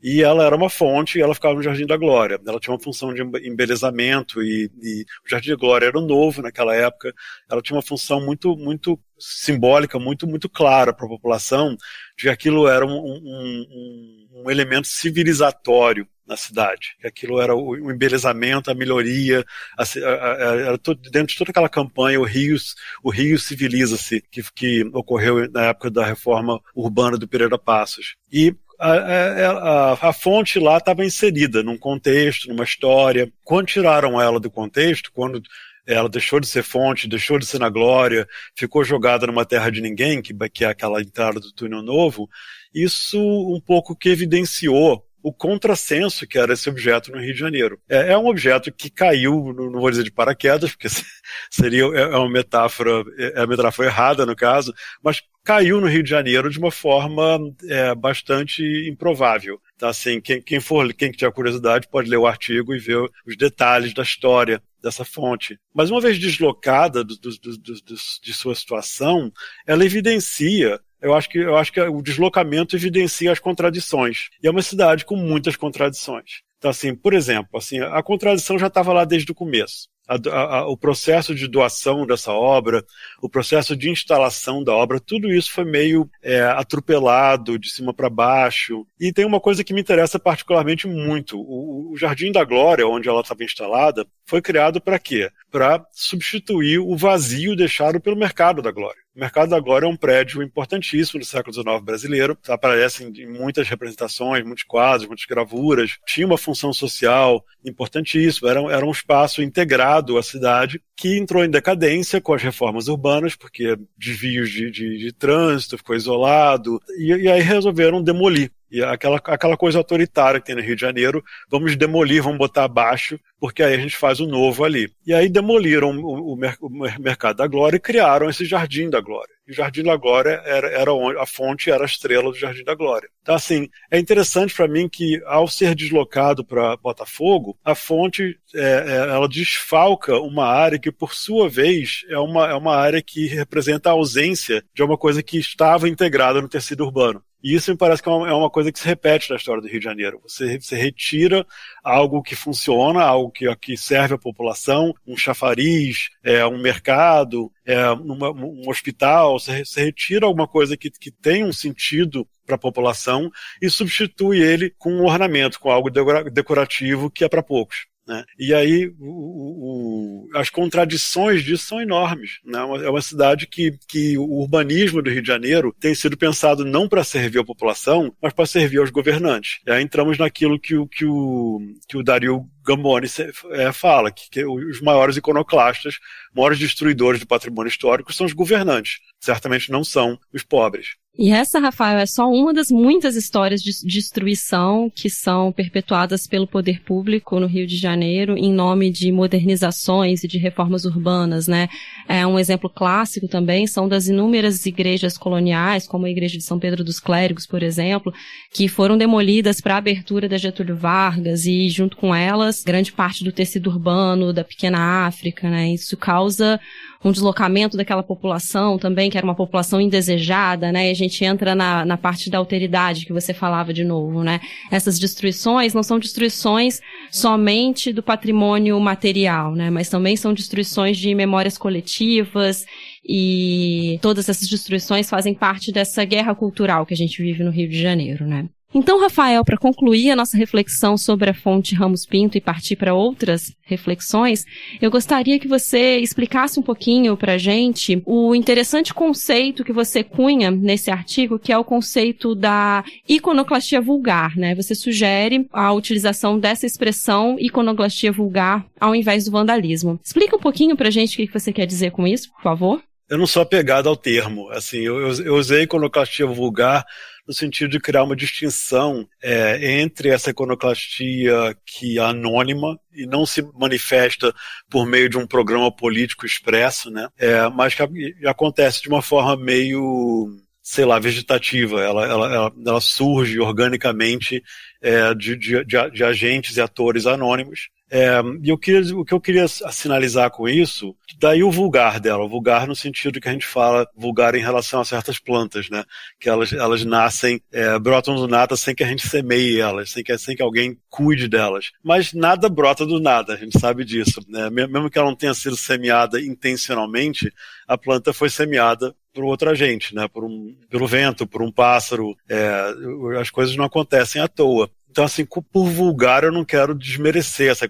e 0.02 0.23
ela 0.23 0.45
era 0.45 0.57
uma 0.57 0.71
fonte 0.71 1.19
e 1.19 1.23
ela 1.23 1.35
ficava 1.35 1.54
no 1.54 1.62
Jardim 1.62 1.87
da 1.87 1.97
Glória. 1.97 2.40
Ela 2.47 2.59
tinha 2.59 2.73
uma 2.73 2.83
função 2.83 3.12
de 3.12 3.23
embelezamento 3.47 4.42
e, 4.42 4.71
e 4.83 5.04
o 5.25 5.28
Jardim 5.28 5.50
da 5.50 5.57
Glória 5.57 5.87
era 5.87 6.00
novo 6.00 6.40
naquela 6.40 6.75
época. 6.75 7.12
Ela 7.50 7.61
tinha 7.61 7.76
uma 7.76 7.83
função 7.83 8.25
muito, 8.25 8.57
muito 8.57 8.99
simbólica, 9.19 9.99
muito, 9.99 10.26
muito 10.26 10.49
clara 10.49 10.92
para 10.92 11.04
a 11.04 11.09
população 11.09 11.76
de 12.16 12.25
que 12.25 12.28
aquilo 12.28 12.66
era 12.66 12.87
um, 12.87 12.97
um, 12.97 14.26
um, 14.33 14.50
elemento 14.50 14.88
civilizatório 14.88 16.09
na 16.26 16.37
cidade, 16.37 16.97
que 17.00 17.07
aquilo 17.07 17.40
era 17.40 17.54
o, 17.54 17.90
embelezamento, 17.90 18.71
a 18.71 18.75
melhoria, 18.75 19.45
era 19.76 20.78
dentro 21.11 21.33
de 21.33 21.37
toda 21.37 21.50
aquela 21.50 21.69
campanha, 21.69 22.21
o 22.21 22.25
Rio, 22.25 22.57
o 23.02 23.11
Rio 23.11 23.37
civiliza-se, 23.37 24.23
que, 24.30 24.40
que 24.54 24.85
ocorreu 24.95 25.50
na 25.50 25.64
época 25.66 25.90
da 25.90 26.07
reforma 26.07 26.61
urbana 26.75 27.19
do 27.19 27.26
Pereira 27.26 27.59
Passos. 27.59 28.14
E 28.33 28.54
a, 28.89 29.93
a, 29.93 30.09
a, 30.09 30.13
fonte 30.13 30.59
lá 30.59 30.79
estava 30.79 31.05
inserida 31.05 31.63
num 31.63 31.77
contexto, 31.77 32.49
numa 32.49 32.65
história. 32.65 33.31
Quando 33.45 33.67
tiraram 33.67 34.21
ela 34.21 34.41
do 34.41 34.51
contexto, 34.51 35.13
quando 35.13 35.43
ela 35.87 36.09
deixou 36.09 36.41
de 36.41 36.47
ser 36.47 36.63
fonte, 36.63 37.09
deixou 37.09 37.39
de 37.39 37.47
ser 37.47 37.59
na 37.59 37.69
glória, 37.69 38.27
ficou 38.57 38.85
jogada 38.85 39.27
numa 39.27 39.45
terra 39.45 39.71
de 39.71 39.81
ninguém, 39.81 40.23
que, 40.23 40.33
que 40.51 40.65
é 40.65 40.69
aquela 40.69 41.01
entrada 41.01 41.41
do 41.41 41.53
túnel 41.53 41.83
novo, 41.83 42.29
isso 42.75 43.19
um 43.19 43.61
pouco 43.61 43.97
que 43.97 44.09
evidenciou 44.09 45.05
o 45.23 45.33
contrassenso 45.33 46.27
que 46.27 46.39
era 46.39 46.53
esse 46.53 46.69
objeto 46.69 47.12
no 47.12 47.21
Rio 47.21 47.33
de 47.33 47.39
Janeiro. 47.39 47.81
É, 47.89 48.12
é, 48.12 48.19
um 48.19 48.27
objeto 48.27 48.73
que 48.73 48.91
caiu, 48.91 49.53
não 49.53 49.81
vou 49.81 49.91
dizer 49.91 50.05
de 50.05 50.11
paraquedas, 50.11 50.71
porque 50.71 50.89
seria 51.50 51.85
é, 51.85 52.03
é 52.03 52.17
uma 52.17 52.31
metáfora, 52.31 53.05
é 53.19 53.41
a 53.41 53.47
metáfora 53.47 53.89
errada 53.89 54.27
no 54.27 54.37
caso, 54.37 54.75
mas 55.03 55.23
caiu 55.45 55.81
no 55.81 55.87
Rio 55.87 56.03
de 56.03 56.11
Janeiro 56.11 56.50
de 56.50 56.59
uma 56.59 56.71
forma 56.71 57.39
é, 57.69 57.95
bastante 57.95 58.62
improvável. 58.89 59.61
Tá, 59.79 59.89
assim, 59.89 60.21
quem, 60.21 60.41
quem 60.43 60.61
for, 60.61 60.93
quem 60.93 61.11
tiver 61.11 61.33
curiosidade 61.33 61.89
pode 61.89 62.11
ler 62.11 62.19
o 62.19 62.27
artigo 62.27 62.75
e 62.75 62.79
ver 62.79 62.99
os 63.27 63.37
detalhes 63.37 63.95
da 63.95 64.03
história 64.03 64.62
dessa 64.83 65.05
fonte. 65.05 65.59
Mas 65.75 65.91
uma 65.91 66.00
vez 66.00 66.19
deslocada 66.19 67.05
do, 67.05 67.17
do, 67.17 67.31
do, 67.31 67.75
de 68.23 68.35
sua 68.35 68.55
situação, 68.55 69.33
ela 69.67 69.85
evidencia 69.85 70.81
eu 71.00 71.14
acho 71.14 71.28
que 71.28 71.38
eu 71.38 71.57
acho 71.57 71.73
que 71.73 71.80
o 71.80 72.02
deslocamento 72.02 72.76
evidencia 72.76 73.33
as 73.33 73.38
contradições. 73.38 74.28
E 74.42 74.47
é 74.47 74.50
uma 74.50 74.62
cidade 74.62 75.04
com 75.04 75.16
muitas 75.16 75.57
contradições. 75.57 76.42
Então, 76.61 76.71
assim, 76.71 76.95
por 76.95 77.14
exemplo, 77.14 77.57
assim, 77.57 77.80
a 77.80 78.02
contradição 78.02 78.59
já 78.59 78.66
estava 78.66 78.92
lá 78.92 79.07
desde 79.07 79.33
o 79.33 79.35
começo. 79.35 79.88
A, 80.07 80.16
a, 80.38 80.69
o 80.69 80.76
processo 80.76 81.35
de 81.35 81.47
doação 81.47 82.04
dessa 82.04 82.33
obra, 82.33 82.85
o 83.23 83.30
processo 83.30 83.75
de 83.75 83.88
instalação 83.88 84.62
da 84.62 84.75
obra, 84.75 85.00
tudo 85.00 85.33
isso 85.33 85.52
foi 85.52 85.64
meio 85.64 86.11
é, 86.23 86.42
atropelado 86.42 87.59
de 87.59 87.71
cima 87.71 87.95
para 87.95 88.11
baixo. 88.11 88.85
E 88.99 89.12
tem 89.12 89.25
uma 89.25 89.40
coisa 89.40 89.64
que 89.64 89.73
me 89.73 89.80
interessa 89.80 90.19
particularmente 90.19 90.87
muito: 90.87 91.40
o, 91.40 91.92
o 91.92 91.97
Jardim 91.97 92.30
da 92.30 92.45
Glória, 92.45 92.87
onde 92.87 93.09
ela 93.09 93.21
estava 93.21 93.45
instalada, 93.45 94.04
foi 94.26 94.42
criado 94.42 94.80
para 94.80 94.99
quê? 94.99 95.30
Para 95.50 95.83
substituir 95.92 96.78
o 96.80 96.95
vazio 96.95 97.57
deixado 97.57 98.00
pelo 98.00 98.16
mercado 98.16 98.61
da 98.61 98.73
Glória. 98.73 99.00
O 99.14 99.19
Mercado 99.19 99.50
da 99.50 99.59
Glória 99.59 99.87
é 99.87 99.88
um 99.88 99.97
prédio 99.97 100.40
importantíssimo 100.40 101.19
do 101.19 101.26
século 101.26 101.52
XIX 101.52 101.83
brasileiro, 101.83 102.38
aparece 102.47 103.02
em 103.02 103.26
muitas 103.26 103.69
representações, 103.69 104.45
muitos 104.45 104.62
quadros, 104.62 105.09
muitas 105.09 105.26
gravuras, 105.26 105.99
tinha 106.07 106.25
uma 106.25 106.38
função 106.38 106.73
social 106.73 107.45
importantíssima, 107.64 108.50
era, 108.50 108.61
era 108.73 108.87
um 108.87 108.90
espaço 108.93 109.43
integrado 109.43 110.17
à 110.17 110.23
cidade 110.23 110.81
que 110.97 111.19
entrou 111.19 111.45
em 111.45 111.50
decadência 111.50 112.21
com 112.21 112.35
as 112.35 112.43
reformas 112.43 112.87
urbanas, 112.87 113.35
porque 113.35 113.76
desvios 113.99 114.49
de, 114.49 114.71
de, 114.71 114.99
de 114.99 115.12
trânsito, 115.12 115.76
ficou 115.76 115.97
isolado, 115.97 116.81
e, 116.97 117.07
e 117.07 117.29
aí 117.29 117.40
resolveram 117.40 118.00
demolir 118.00 118.52
e 118.71 118.83
aquela, 118.83 119.17
aquela 119.25 119.57
coisa 119.57 119.79
autoritária 119.79 120.41
que 120.41 120.47
tem 120.47 120.55
no 120.55 120.62
Rio 120.62 120.77
de 120.77 120.81
Janeiro, 120.81 121.23
vamos 121.50 121.77
demolir, 121.77 122.23
vamos 122.23 122.39
botar 122.39 122.65
abaixo, 122.65 123.19
porque 123.39 123.62
aí 123.62 123.75
a 123.75 123.79
gente 123.79 123.97
faz 123.97 124.21
o 124.21 124.27
novo 124.27 124.65
ali. 124.65 124.89
E 125.07 125.12
aí 125.12 125.29
demoliram 125.29 125.91
o, 125.99 126.35
o, 126.35 126.39
o 126.61 126.71
mercado 127.00 127.39
da 127.39 127.47
glória 127.47 127.77
e 127.77 127.81
criaram 127.81 128.29
esse 128.29 128.45
Jardim 128.45 128.89
da 128.89 129.00
Glória. 129.00 129.35
E 129.49 129.53
o 129.53 129.55
Jardim 129.55 129.83
da 129.83 129.97
Glória 129.97 130.41
era, 130.45 130.69
era 130.69 130.93
onde, 130.93 131.19
a 131.19 131.27
fonte 131.27 131.71
era 131.71 131.83
a 131.83 131.87
estrela 131.87 132.31
do 132.31 132.39
Jardim 132.39 132.62
da 132.62 132.75
Glória. 132.75 133.09
Então, 133.23 133.35
assim, 133.35 133.69
é 133.91 133.99
interessante 133.99 134.55
para 134.55 134.69
mim 134.69 134.89
que, 134.89 135.21
ao 135.27 135.49
ser 135.49 135.75
deslocado 135.75 136.45
para 136.45 136.77
Botafogo, 136.77 137.59
a 137.65 137.75
fonte 137.75 138.39
é, 138.55 138.61
é, 138.61 138.97
ela 139.11 139.29
desfalca 139.29 140.21
uma 140.21 140.47
área 140.47 140.79
que, 140.79 140.93
por 140.93 141.15
sua 141.15 141.49
vez, 141.49 142.05
é 142.09 142.19
uma, 142.19 142.49
é 142.49 142.55
uma 142.55 142.77
área 142.77 143.03
que 143.03 143.27
representa 143.27 143.89
a 143.89 143.93
ausência 143.93 144.62
de 144.73 144.83
uma 144.85 144.97
coisa 144.97 145.23
que 145.23 145.39
estava 145.39 145.89
integrada 145.89 146.41
no 146.41 146.49
tecido 146.49 146.85
urbano. 146.85 147.21
E 147.43 147.55
isso 147.55 147.71
me 147.71 147.77
parece 147.77 148.03
que 148.03 148.09
é 148.09 148.13
uma, 148.13 148.29
é 148.29 148.33
uma, 148.33 148.51
coisa 148.51 148.71
que 148.71 148.79
se 148.79 148.87
repete 148.87 149.31
na 149.31 149.37
história 149.37 149.63
do 149.63 149.69
Rio 149.69 149.79
de 149.79 149.85
Janeiro. 149.85 150.21
Você, 150.23 150.61
você 150.61 150.77
retira 150.77 151.47
algo 151.83 152.23
que 152.23 152.37
funciona, 152.37 153.03
algo 153.03 153.31
que, 153.31 153.55
que 153.57 153.77
serve 153.77 154.15
à 154.15 154.19
população, 154.19 154.95
um 155.07 155.17
chafariz, 155.17 156.11
é, 156.23 156.45
um 156.47 156.59
mercado, 156.59 157.51
é, 157.65 157.89
uma, 157.91 158.31
um 158.31 158.69
hospital, 158.69 159.39
você, 159.39 159.65
você 159.65 159.85
retira 159.85 160.27
alguma 160.27 160.47
coisa 160.47 160.77
que, 160.77 160.91
que 160.91 161.11
tem 161.11 161.45
um 161.45 161.53
sentido 161.53 162.27
para 162.45 162.57
a 162.57 162.59
população 162.59 163.31
e 163.63 163.71
substitui 163.71 164.41
ele 164.41 164.75
com 164.79 164.93
um 164.93 165.05
ornamento, 165.05 165.61
com 165.61 165.71
algo 165.71 165.89
decorativo 166.31 167.11
que 167.11 167.25
é 167.25 167.29
para 167.29 167.43
poucos. 167.43 167.87
Né? 168.11 168.25
E 168.37 168.52
aí 168.52 168.93
o, 168.99 170.26
o, 170.26 170.29
as 170.35 170.50
contradições 170.50 171.45
disso 171.45 171.67
são 171.67 171.81
enormes. 171.81 172.40
Né? 172.45 172.59
É 172.59 172.90
uma 172.90 173.00
cidade 173.00 173.47
que, 173.47 173.79
que 173.87 174.19
o 174.19 174.40
urbanismo 174.40 175.00
do 175.00 175.09
Rio 175.09 175.23
de 175.23 175.29
Janeiro 175.29 175.73
tem 175.79 175.95
sido 175.95 176.17
pensado 176.17 176.64
não 176.64 176.88
para 176.88 177.05
servir 177.05 177.38
a 177.38 177.45
população, 177.45 178.12
mas 178.21 178.33
para 178.33 178.47
servir 178.47 178.79
aos 178.79 178.90
governantes. 178.90 179.61
E 179.64 179.71
aí 179.71 179.81
entramos 179.81 180.19
naquilo 180.19 180.59
que 180.59 180.75
o, 180.75 180.88
que 180.88 181.05
o, 181.05 181.61
que 181.87 181.97
o 181.97 182.02
Dario 182.02 182.45
Gamboni 182.67 183.07
é, 183.52 183.71
fala, 183.71 184.11
que, 184.11 184.29
que, 184.29 184.45
os 184.45 184.81
maiores 184.81 185.17
iconoclastas, 185.17 185.95
maiores 186.35 186.59
destruidores 186.59 187.21
do 187.21 187.29
patrimônio 187.29 187.71
histórico 187.71 188.12
são 188.12 188.26
os 188.26 188.33
governantes. 188.33 188.99
Certamente 189.21 189.71
não 189.71 189.85
são 189.85 190.19
os 190.33 190.43
pobres. 190.43 190.97
E 191.19 191.31
essa, 191.31 191.59
Rafael, 191.59 191.99
é 191.99 192.07
só 192.07 192.31
uma 192.31 192.55
das 192.55 192.71
muitas 192.71 193.17
histórias 193.17 193.61
de 193.61 193.73
destruição 193.85 194.91
que 194.95 195.11
são 195.11 195.53
perpetuadas 195.53 196.27
pelo 196.27 196.47
poder 196.47 196.83
público 196.83 197.39
no 197.41 197.47
Rio 197.47 197.67
de 197.67 197.77
Janeiro 197.77 198.39
em 198.39 198.53
nome 198.53 198.91
de 198.91 199.11
modernizações 199.11 200.23
e 200.23 200.29
de 200.29 200.39
reformas 200.39 200.85
urbanas, 200.85 201.49
né? 201.49 201.69
É 202.09 202.25
um 202.27 202.39
exemplo 202.39 202.71
clássico 202.71 203.29
também 203.29 203.67
são 203.67 203.89
das 203.89 204.07
inúmeras 204.07 204.65
igrejas 204.65 205.19
coloniais, 205.19 205.87
como 205.87 206.07
a 206.07 206.11
igreja 206.11 206.39
de 206.39 206.45
São 206.45 206.59
Pedro 206.59 206.85
dos 206.85 207.00
Clérigos, 207.00 207.47
por 207.47 207.62
exemplo, 207.62 208.15
que 208.55 208.69
foram 208.69 208.97
demolidas 208.97 209.61
para 209.61 209.75
a 209.75 209.79
abertura 209.79 210.29
da 210.29 210.39
Getúlio 210.39 210.77
Vargas 210.77 211.45
e 211.45 211.69
junto 211.69 211.97
com 211.97 212.15
elas 212.15 212.62
grande 212.62 212.93
parte 212.93 213.25
do 213.25 213.33
tecido 213.33 213.69
urbano 213.69 214.33
da 214.33 214.45
pequena 214.45 215.07
África, 215.07 215.50
né? 215.50 215.71
Isso 215.71 215.97
causa 215.97 216.59
um 217.02 217.11
deslocamento 217.11 217.76
daquela 217.76 218.02
população 218.02 218.78
também, 218.78 219.09
que 219.11 219.16
era 219.16 219.26
uma 219.26 219.35
população 219.35 219.80
indesejada, 219.80 220.71
né? 220.71 220.88
E 220.88 220.90
a 220.90 220.95
gente 220.95 221.25
entra 221.25 221.54
na, 221.54 221.85
na 221.85 221.97
parte 221.97 222.28
da 222.28 222.37
alteridade 222.37 223.07
que 223.07 223.12
você 223.12 223.33
falava 223.33 223.73
de 223.73 223.85
novo, 223.85 224.23
né? 224.23 224.40
Essas 224.71 224.99
destruições 224.99 225.73
não 225.73 225.83
são 225.83 225.99
destruições 225.99 226.80
somente 227.11 227.92
do 227.92 228.02
patrimônio 228.02 228.78
material, 228.78 229.54
né? 229.54 229.71
Mas 229.71 229.89
também 229.89 230.15
são 230.15 230.34
destruições 230.34 230.99
de 230.99 231.15
memórias 231.15 231.56
coletivas 231.56 232.67
e 233.02 233.99
todas 234.02 234.28
essas 234.28 234.47
destruições 234.47 235.08
fazem 235.08 235.32
parte 235.32 235.73
dessa 235.73 236.04
guerra 236.04 236.34
cultural 236.34 236.84
que 236.84 236.93
a 236.93 236.97
gente 236.97 237.23
vive 237.23 237.43
no 237.43 237.50
Rio 237.50 237.69
de 237.69 237.80
Janeiro, 237.80 238.26
né? 238.26 238.47
Então, 238.73 239.00
Rafael, 239.00 239.45
para 239.45 239.59
concluir 239.59 240.13
a 240.13 240.17
nossa 240.17 240.37
reflexão 240.37 240.97
sobre 240.97 241.28
a 241.28 241.35
fonte 241.35 241.75
Ramos 241.75 242.06
Pinto 242.06 242.39
e 242.39 242.41
partir 242.41 242.76
para 242.76 242.95
outras 242.95 243.52
reflexões, 243.63 244.45
eu 244.80 244.91
gostaria 244.93 245.41
que 245.41 245.49
você 245.49 245.99
explicasse 245.99 246.61
um 246.61 246.63
pouquinho 246.63 247.17
para 247.17 247.33
a 247.33 247.39
gente 247.39 248.00
o 248.06 248.33
interessante 248.33 248.95
conceito 248.95 249.65
que 249.65 249.73
você 249.73 250.04
cunha 250.04 250.52
nesse 250.52 250.89
artigo, 250.89 251.37
que 251.37 251.52
é 251.52 251.59
o 251.59 251.65
conceito 251.65 252.33
da 252.33 252.85
iconoclastia 253.09 253.80
vulgar, 253.80 254.37
né? 254.37 254.54
Você 254.54 254.75
sugere 254.76 255.49
a 255.52 255.73
utilização 255.73 256.39
dessa 256.39 256.65
expressão 256.65 257.37
iconoclastia 257.41 258.13
vulgar 258.13 258.65
ao 258.80 258.95
invés 258.95 259.25
do 259.25 259.33
vandalismo. 259.33 259.99
Explica 260.02 260.37
um 260.37 260.41
pouquinho 260.41 260.76
para 260.76 260.89
a 260.89 260.93
gente 260.93 261.21
o 261.21 261.26
que 261.26 261.33
você 261.33 261.52
quer 261.52 261.67
dizer 261.67 261.91
com 261.91 262.06
isso, 262.06 262.30
por 262.33 262.43
favor. 262.43 262.80
Eu 263.11 263.19
não 263.19 263.27
sou 263.27 263.43
apegado 263.43 263.89
ao 263.89 263.97
termo. 263.97 264.49
Assim, 264.51 264.79
eu, 264.79 265.13
eu 265.25 265.35
usei 265.35 265.63
iconoclastia 265.63 266.25
vulgar 266.27 266.87
no 267.27 267.35
sentido 267.35 267.71
de 267.71 267.81
criar 267.81 268.05
uma 268.05 268.15
distinção 268.15 269.07
é, 269.23 269.81
entre 269.81 270.11
essa 270.11 270.31
iconoclastia 270.31 271.57
que 271.67 271.99
é 271.99 272.03
anônima 272.03 272.79
e 272.93 273.07
não 273.07 273.27
se 273.27 273.43
manifesta 273.55 274.33
por 274.71 274.87
meio 274.87 275.09
de 275.09 275.19
um 275.19 275.27
programa 275.27 275.75
político 275.75 276.25
expresso, 276.25 276.89
né? 276.89 277.09
É, 277.19 277.49
mas 277.49 277.75
que 277.75 277.83
acontece 278.25 278.83
de 278.83 278.89
uma 278.89 279.03
forma 279.03 279.37
meio 279.37 280.29
sei 280.63 280.85
lá, 280.85 281.01
vegetativa, 281.01 281.83
ela, 281.83 282.07
ela, 282.07 282.33
ela, 282.33 282.53
ela 282.65 282.81
surge 282.81 283.41
organicamente 283.41 284.41
é, 284.81 285.13
de, 285.15 285.37
de, 285.37 285.65
de, 285.65 286.05
agentes 286.05 286.57
e 286.57 286.61
atores 286.61 287.07
anônimos 287.07 287.71
é, 287.91 288.21
e 288.43 288.49
eu 288.49 288.57
queria, 288.57 288.97
o 288.97 289.05
que 289.05 289.13
eu 289.13 289.21
queria 289.21 289.49
sinalizar 289.49 290.31
com 290.31 290.49
isso, 290.49 290.95
daí 291.19 291.43
o 291.43 291.50
vulgar 291.50 291.99
dela, 291.99 292.25
o 292.25 292.29
vulgar 292.29 292.67
no 292.69 292.76
sentido 292.76 293.21
que 293.21 293.29
a 293.29 293.33
gente 293.33 293.47
fala 293.47 293.89
vulgar 293.97 294.37
em 294.37 294.41
relação 294.41 294.81
a 294.81 294.85
certas 294.85 295.19
plantas, 295.19 295.69
né? 295.69 295.85
Que 296.21 296.29
elas, 296.29 296.53
elas 296.53 296.85
nascem, 296.85 297.43
é, 297.53 297.76
brotam 297.81 298.15
do 298.15 298.29
nada 298.29 298.57
sem 298.57 298.76
que 298.76 298.85
a 298.85 298.87
gente 298.87 299.09
semeie 299.09 299.59
elas, 299.59 299.91
sem 299.91 300.05
que, 300.05 300.17
sem 300.19 300.37
que 300.37 300.43
alguém 300.43 300.79
cuide 300.89 301.26
delas. 301.26 301.73
Mas 301.83 302.13
nada 302.13 302.49
brota 302.49 302.87
do 302.87 303.00
nada, 303.00 303.35
a 303.35 303.37
gente 303.37 303.59
sabe 303.59 303.85
disso, 303.85 304.21
né? 304.29 304.49
Mesmo 304.50 304.89
que 304.89 304.99
ela 304.99 305.09
não 305.09 305.17
tenha 305.17 305.35
sido 305.35 305.57
semeada 305.57 306.21
intencionalmente, 306.21 307.33
a 307.67 307.76
planta 307.76 308.13
foi 308.13 308.31
semeada 308.31 308.95
por 309.13 309.25
outro 309.25 309.50
agente, 309.50 309.95
né? 309.95 310.07
Por 310.07 310.25
um, 310.25 310.55
pelo 310.69 310.87
vento, 310.87 311.26
por 311.26 311.43
um 311.43 311.50
pássaro. 311.50 312.17
É, 312.29 312.73
as 313.21 313.31
coisas 313.31 313.57
não 313.57 313.65
acontecem 313.65 314.23
à 314.23 314.29
toa. 314.29 314.71
Então, 314.91 315.05
assim, 315.05 315.25
por 315.25 315.69
vulgar, 315.69 316.25
eu 316.25 316.33
não 316.33 316.45
quero 316.45 316.75
desmerecer 316.75 317.50
essa 317.50 317.67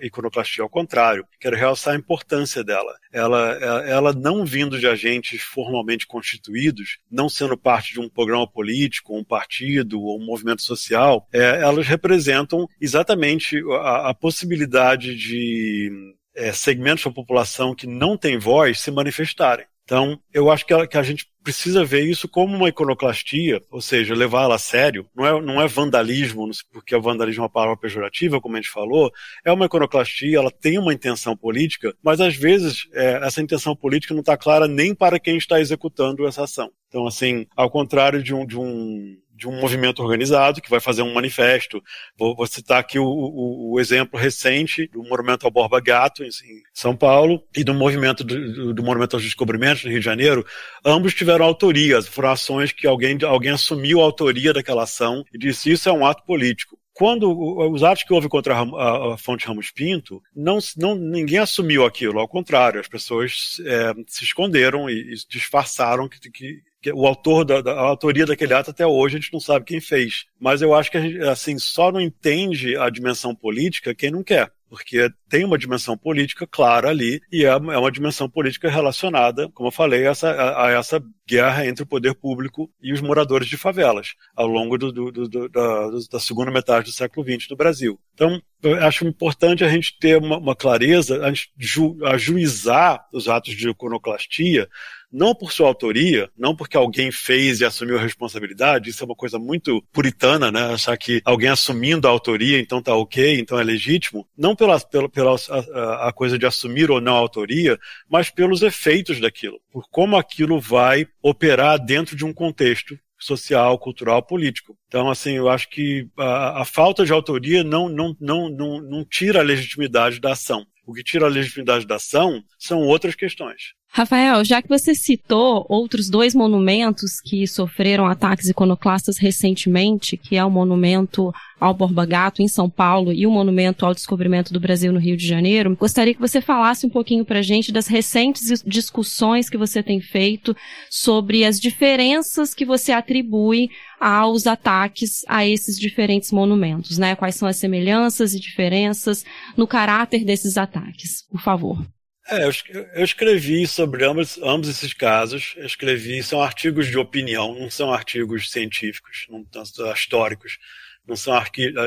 iconoclastia, 0.00 0.64
ao 0.64 0.68
contrário, 0.68 1.24
quero 1.38 1.56
realçar 1.56 1.94
a 1.94 1.96
importância 1.96 2.64
dela. 2.64 2.92
Ela, 3.12 3.52
ela 3.86 4.12
não 4.12 4.44
vindo 4.44 4.78
de 4.78 4.86
agentes 4.88 5.40
formalmente 5.40 6.06
constituídos, 6.06 6.98
não 7.10 7.28
sendo 7.28 7.56
parte 7.56 7.92
de 7.92 8.00
um 8.00 8.08
programa 8.08 8.50
político, 8.50 9.16
um 9.16 9.24
partido 9.24 10.00
ou 10.02 10.20
um 10.20 10.26
movimento 10.26 10.62
social, 10.62 11.28
é, 11.32 11.60
elas 11.62 11.86
representam 11.86 12.66
exatamente 12.80 13.62
a, 13.80 14.10
a 14.10 14.14
possibilidade 14.14 15.14
de 15.14 16.14
é, 16.34 16.52
segmentos 16.52 17.04
da 17.04 17.10
população 17.12 17.74
que 17.74 17.86
não 17.86 18.16
têm 18.16 18.36
voz 18.36 18.80
se 18.80 18.90
manifestarem. 18.90 19.66
Então, 19.84 20.18
eu 20.32 20.50
acho 20.50 20.64
que 20.64 20.72
a, 20.72 20.86
que 20.86 20.96
a, 20.96 21.02
gente 21.02 21.26
precisa 21.42 21.84
ver 21.84 22.04
isso 22.04 22.26
como 22.26 22.56
uma 22.56 22.70
iconoclastia, 22.70 23.60
ou 23.70 23.82
seja, 23.82 24.14
levá-la 24.14 24.54
a 24.54 24.58
sério. 24.58 25.06
Não 25.14 25.26
é, 25.26 25.42
não 25.42 25.60
é 25.60 25.68
vandalismo, 25.68 26.48
porque 26.72 26.96
o 26.96 27.02
vandalismo 27.02 27.42
é 27.42 27.44
uma 27.44 27.50
palavra 27.50 27.76
pejorativa, 27.76 28.40
como 28.40 28.56
a 28.56 28.60
gente 28.60 28.70
falou. 28.70 29.12
É 29.44 29.52
uma 29.52 29.66
iconoclastia, 29.66 30.38
ela 30.38 30.50
tem 30.50 30.78
uma 30.78 30.94
intenção 30.94 31.36
política, 31.36 31.94
mas 32.02 32.18
às 32.20 32.34
vezes 32.34 32.88
é, 32.94 33.20
essa 33.26 33.42
intenção 33.42 33.76
política 33.76 34.14
não 34.14 34.20
está 34.20 34.38
clara 34.38 34.66
nem 34.66 34.94
para 34.94 35.20
quem 35.20 35.36
está 35.36 35.60
executando 35.60 36.26
essa 36.26 36.44
ação. 36.44 36.70
Então, 36.88 37.06
assim, 37.06 37.46
ao 37.54 37.70
contrário 37.70 38.22
de 38.22 38.32
um, 38.32 38.46
de 38.46 38.58
um 38.58 39.18
de 39.34 39.48
um 39.48 39.60
movimento 39.60 40.00
organizado 40.02 40.60
que 40.60 40.70
vai 40.70 40.80
fazer 40.80 41.02
um 41.02 41.12
manifesto. 41.12 41.82
Vou, 42.16 42.36
vou 42.36 42.46
citar 42.46 42.78
aqui 42.78 42.98
o, 42.98 43.04
o, 43.04 43.72
o, 43.72 43.80
exemplo 43.80 44.18
recente 44.18 44.86
do 44.88 45.02
Movimento 45.02 45.44
ao 45.44 45.50
Borba 45.50 45.80
Gato, 45.80 46.22
em, 46.22 46.28
em 46.28 46.62
São 46.72 46.96
Paulo, 46.96 47.42
e 47.56 47.64
do 47.64 47.74
movimento 47.74 48.22
do, 48.22 48.72
do, 48.72 48.82
Movimento 48.82 49.14
aos 49.14 49.24
Descobrimentos, 49.24 49.84
no 49.84 49.90
Rio 49.90 49.98
de 49.98 50.04
Janeiro. 50.04 50.46
Ambos 50.84 51.14
tiveram 51.14 51.44
autoria, 51.44 52.00
foram 52.02 52.30
ações 52.30 52.72
que 52.72 52.86
alguém, 52.86 53.18
alguém 53.24 53.50
assumiu 53.50 54.00
a 54.00 54.04
autoria 54.04 54.52
daquela 54.52 54.84
ação 54.84 55.24
e 55.32 55.38
disse 55.38 55.72
isso 55.72 55.88
é 55.88 55.92
um 55.92 56.06
ato 56.06 56.24
político 56.24 56.78
quando 56.94 57.28
os 57.72 57.82
atos 57.82 58.04
que 58.04 58.14
houve 58.14 58.28
contra 58.28 58.54
a, 58.56 59.18
Fonte 59.18 59.46
Ramos 59.46 59.72
Pinto, 59.72 60.22
não, 60.34 60.58
não, 60.76 60.94
ninguém 60.94 61.40
assumiu 61.40 61.84
aquilo, 61.84 62.20
ao 62.20 62.28
contrário, 62.28 62.80
as 62.80 62.86
pessoas 62.86 63.60
é, 63.66 63.92
se 64.06 64.22
esconderam 64.22 64.88
e, 64.88 65.12
e 65.12 65.14
disfarçaram 65.28 66.08
que, 66.08 66.20
que, 66.30 66.62
o 66.92 67.06
autor 67.06 67.44
da, 67.44 67.60
da 67.60 67.78
autoria 67.78 68.26
daquele 68.26 68.54
ato 68.54 68.70
até 68.70 68.86
hoje 68.86 69.16
a 69.16 69.20
gente 69.20 69.32
não 69.32 69.40
sabe 69.40 69.64
quem 69.64 69.80
fez. 69.80 70.24
Mas 70.40 70.62
eu 70.62 70.74
acho 70.74 70.90
que 70.90 71.00
gente, 71.00 71.20
assim, 71.22 71.58
só 71.58 71.90
não 71.90 72.00
entende 72.00 72.76
a 72.76 72.90
dimensão 72.90 73.34
política 73.34 73.94
quem 73.94 74.10
não 74.10 74.22
quer. 74.22 74.50
porque 74.68 75.08
tem 75.28 75.44
uma 75.44 75.56
dimensão 75.56 75.96
política 75.96 76.48
clara 76.48 76.90
ali 76.90 77.20
e 77.30 77.44
é, 77.44 77.48
é 77.48 77.56
uma 77.56 77.92
dimensão 77.92 78.28
política 78.28 78.68
relacionada, 78.68 79.48
como 79.54 79.68
eu 79.68 79.72
falei, 79.72 80.06
a 80.06 80.10
essa, 80.10 80.62
a, 80.62 80.70
essa 80.72 81.00
guerra 81.26 81.66
entre 81.66 81.84
o 81.84 81.86
poder 81.86 82.14
público 82.14 82.68
e 82.82 82.92
os 82.92 83.00
moradores 83.00 83.46
de 83.46 83.56
favelas 83.56 84.14
ao 84.34 84.48
longo 84.48 84.76
do, 84.76 84.90
do, 84.90 85.12
do, 85.12 85.48
da, 85.48 85.90
da, 86.10 86.18
segunda 86.18 86.50
metade 86.50 86.86
do 86.86 86.92
século 86.92 87.24
XX 87.24 87.48
no 87.50 87.56
Brasil. 87.56 88.00
Então, 88.14 88.40
acho 88.80 89.06
importante 89.06 89.64
a 89.64 89.68
gente 89.68 89.96
ter 89.98 90.18
uma, 90.18 90.38
uma 90.38 90.56
clareza, 90.56 91.24
a 91.24 91.28
gente 91.28 91.52
ju, 91.56 91.96
ajuizar 92.04 93.06
os 93.12 93.28
atos 93.28 93.54
de 93.54 93.70
iconoclastia 93.70 94.68
não 95.14 95.32
por 95.32 95.52
sua 95.52 95.68
autoria, 95.68 96.28
não 96.36 96.56
porque 96.56 96.76
alguém 96.76 97.12
fez 97.12 97.60
e 97.60 97.64
assumiu 97.64 97.96
a 97.96 98.02
responsabilidade, 98.02 98.90
isso 98.90 99.04
é 99.04 99.06
uma 99.06 99.14
coisa 99.14 99.38
muito 99.38 99.80
puritana, 99.92 100.50
né? 100.50 100.74
Achar 100.74 100.96
que 100.96 101.22
alguém 101.24 101.48
assumindo 101.48 102.08
a 102.08 102.10
autoria, 102.10 102.58
então 102.58 102.82
tá 102.82 102.94
ok, 102.94 103.38
então 103.38 103.58
é 103.58 103.62
legítimo, 103.62 104.26
não 104.36 104.56
pela, 104.56 104.80
pela, 104.80 105.08
pela 105.08 105.36
a, 105.48 106.08
a 106.08 106.12
coisa 106.12 106.36
de 106.36 106.44
assumir 106.44 106.90
ou 106.90 107.00
não 107.00 107.14
a 107.14 107.20
autoria, 107.20 107.78
mas 108.10 108.28
pelos 108.28 108.62
efeitos 108.62 109.20
daquilo, 109.20 109.60
por 109.70 109.84
como 109.88 110.16
aquilo 110.16 110.60
vai 110.60 111.06
operar 111.22 111.78
dentro 111.78 112.16
de 112.16 112.24
um 112.24 112.32
contexto 112.32 112.98
social, 113.16 113.78
cultural, 113.78 114.20
político. 114.22 114.76
Então, 114.88 115.08
assim, 115.08 115.32
eu 115.32 115.48
acho 115.48 115.70
que 115.70 116.08
a, 116.18 116.62
a 116.62 116.64
falta 116.64 117.06
de 117.06 117.12
autoria 117.12 117.62
não, 117.62 117.88
não, 117.88 118.16
não, 118.20 118.50
não, 118.50 118.80
não 118.80 119.04
tira 119.04 119.40
a 119.40 119.44
legitimidade 119.44 120.20
da 120.20 120.32
ação. 120.32 120.66
O 120.86 120.92
que 120.92 121.02
tira 121.02 121.24
a 121.24 121.30
legitimidade 121.30 121.86
da 121.86 121.96
ação 121.96 122.42
são 122.58 122.80
outras 122.80 123.14
questões. 123.14 123.72
Rafael, 123.96 124.44
já 124.44 124.60
que 124.60 124.68
você 124.68 124.92
citou 124.92 125.64
outros 125.68 126.10
dois 126.10 126.34
monumentos 126.34 127.20
que 127.20 127.46
sofreram 127.46 128.06
ataques 128.06 128.48
iconoclastas 128.48 129.18
recentemente, 129.18 130.16
que 130.16 130.34
é 130.34 130.44
o 130.44 130.50
monumento 130.50 131.32
ao 131.60 131.72
Borba 131.72 132.04
Gato 132.04 132.42
em 132.42 132.48
São 132.48 132.68
Paulo 132.68 133.12
e 133.12 133.24
o 133.24 133.30
monumento 133.30 133.86
ao 133.86 133.94
descobrimento 133.94 134.52
do 134.52 134.58
Brasil 134.58 134.92
no 134.92 134.98
Rio 134.98 135.16
de 135.16 135.24
Janeiro, 135.24 135.76
gostaria 135.76 136.12
que 136.12 136.20
você 136.20 136.40
falasse 136.40 136.84
um 136.84 136.90
pouquinho 136.90 137.24
para 137.24 137.40
gente 137.40 137.70
das 137.70 137.86
recentes 137.86 138.64
discussões 138.66 139.48
que 139.48 139.56
você 139.56 139.80
tem 139.80 140.00
feito 140.00 140.56
sobre 140.90 141.44
as 141.44 141.60
diferenças 141.60 142.52
que 142.52 142.64
você 142.64 142.90
atribui 142.90 143.70
aos 144.00 144.48
ataques 144.48 145.22
a 145.28 145.46
esses 145.46 145.78
diferentes 145.78 146.32
monumentos, 146.32 146.98
né? 146.98 147.14
Quais 147.14 147.36
são 147.36 147.46
as 147.46 147.58
semelhanças 147.58 148.34
e 148.34 148.40
diferenças 148.40 149.24
no 149.56 149.68
caráter 149.68 150.24
desses 150.24 150.58
ataques, 150.58 151.24
por 151.30 151.40
favor. 151.40 151.78
É, 152.26 152.46
eu 152.46 153.04
escrevi 153.04 153.66
sobre 153.66 154.04
ambos, 154.04 154.38
ambos 154.38 154.68
esses 154.68 154.94
casos. 154.94 155.54
Eu 155.56 155.66
escrevi, 155.66 156.22
são 156.22 156.40
artigos 156.40 156.86
de 156.86 156.98
opinião, 156.98 157.54
não 157.54 157.68
são 157.68 157.92
artigos 157.92 158.50
científicos, 158.50 159.26
não 159.28 159.44
são 159.64 159.92
históricos, 159.92 160.58
não 161.06 161.16
são, 161.16 161.34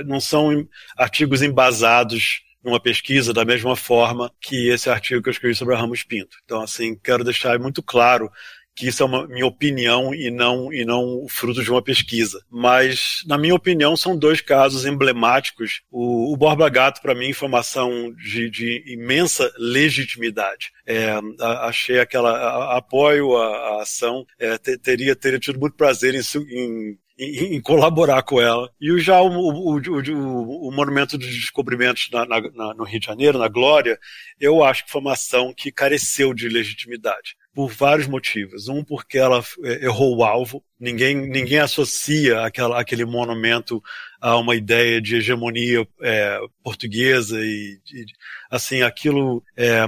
não 0.06 0.19
são 0.19 0.67
artigos 0.95 1.41
embasados 1.41 2.41
numa 2.63 2.80
pesquisa 2.80 3.34
da 3.34 3.45
mesma 3.45 3.76
forma 3.76 4.32
que 4.39 4.69
esse 4.69 4.89
artigo 4.89 5.23
que 5.23 5.30
eu 5.30 5.32
escrevi 5.32 5.56
sobre 5.56 5.73
a 5.73 5.78
Ramos 5.78 6.04
Pinto. 6.04 6.38
Então, 6.43 6.62
assim, 6.62 6.95
quero 6.95 7.23
deixar 7.23 7.58
muito 7.58 7.82
claro 7.82 8.30
que 8.77 8.87
isso 8.87 9.01
é 9.01 9.05
uma 9.07 9.27
minha 9.27 9.47
opinião 9.47 10.13
e 10.13 10.29
não 10.29 10.71
e 10.71 10.85
não 10.85 11.25
fruto 11.27 11.63
de 11.63 11.71
uma 11.71 11.81
pesquisa. 11.81 12.39
Mas, 12.47 13.23
na 13.25 13.35
minha 13.35 13.55
opinião, 13.55 13.97
são 13.97 14.15
dois 14.15 14.39
casos 14.39 14.85
emblemáticos. 14.85 15.81
O, 15.89 16.31
o 16.31 16.37
Borba 16.37 16.69
Gato, 16.69 17.01
para 17.01 17.15
mim, 17.15 17.33
foi 17.33 17.47
uma 17.47 17.61
ação 17.61 18.13
de, 18.13 18.51
de 18.51 18.83
imensa 18.85 19.51
legitimidade. 19.57 20.71
É, 20.85 21.09
achei 21.41 21.99
aquela. 21.99 22.29
A, 22.31 22.77
apoio 22.77 23.35
a, 23.35 23.47
a 23.47 23.81
ação, 23.81 24.23
é, 24.39 24.59
te, 24.59 24.77
teria, 24.77 25.15
teria 25.15 25.39
tido 25.39 25.59
muito 25.59 25.75
prazer 25.75 26.13
em, 26.13 26.21
em 26.51 26.97
em, 27.19 27.55
em, 27.55 27.61
colaborar 27.61 28.21
com 28.21 28.39
ela. 28.39 28.69
E 28.79 28.99
já 28.99 29.19
o, 29.21 29.27
o, 29.27 29.79
o, 29.79 30.67
o 30.67 30.71
Monumento 30.71 31.17
dos 31.17 31.27
Descobrimentos 31.27 32.09
na, 32.11 32.27
na, 32.27 32.73
no 32.75 32.83
Rio 32.83 32.99
de 32.99 33.07
Janeiro, 33.07 33.39
na 33.39 33.47
Glória, 33.47 33.97
eu 34.39 34.63
acho 34.63 34.85
que 34.85 34.91
foi 34.91 35.01
uma 35.01 35.13
ação 35.13 35.51
que 35.51 35.71
careceu 35.71 36.31
de 36.31 36.47
legitimidade 36.47 37.35
por 37.58 37.72
vários 37.72 38.06
motivos. 38.06 38.67
Um, 38.67 38.84
porque 38.84 39.17
ela 39.17 39.43
é, 39.63 39.86
errou 39.86 40.15
o 40.15 40.24
alvo. 40.24 40.63
Ninguém, 40.80 41.15
ninguém 41.15 41.58
associa 41.58 42.41
aquela, 42.41 42.80
aquele 42.80 43.04
monumento 43.04 43.82
a 44.22 44.38
uma 44.38 44.56
ideia 44.56 45.02
de 45.02 45.15
hegemonia 45.15 45.88
é, 46.00 46.39
portuguesa 46.63 47.39
e, 47.39 47.80
e, 47.91 48.06
assim 48.52 48.84
aquilo 48.84 49.43
é, 49.56 49.88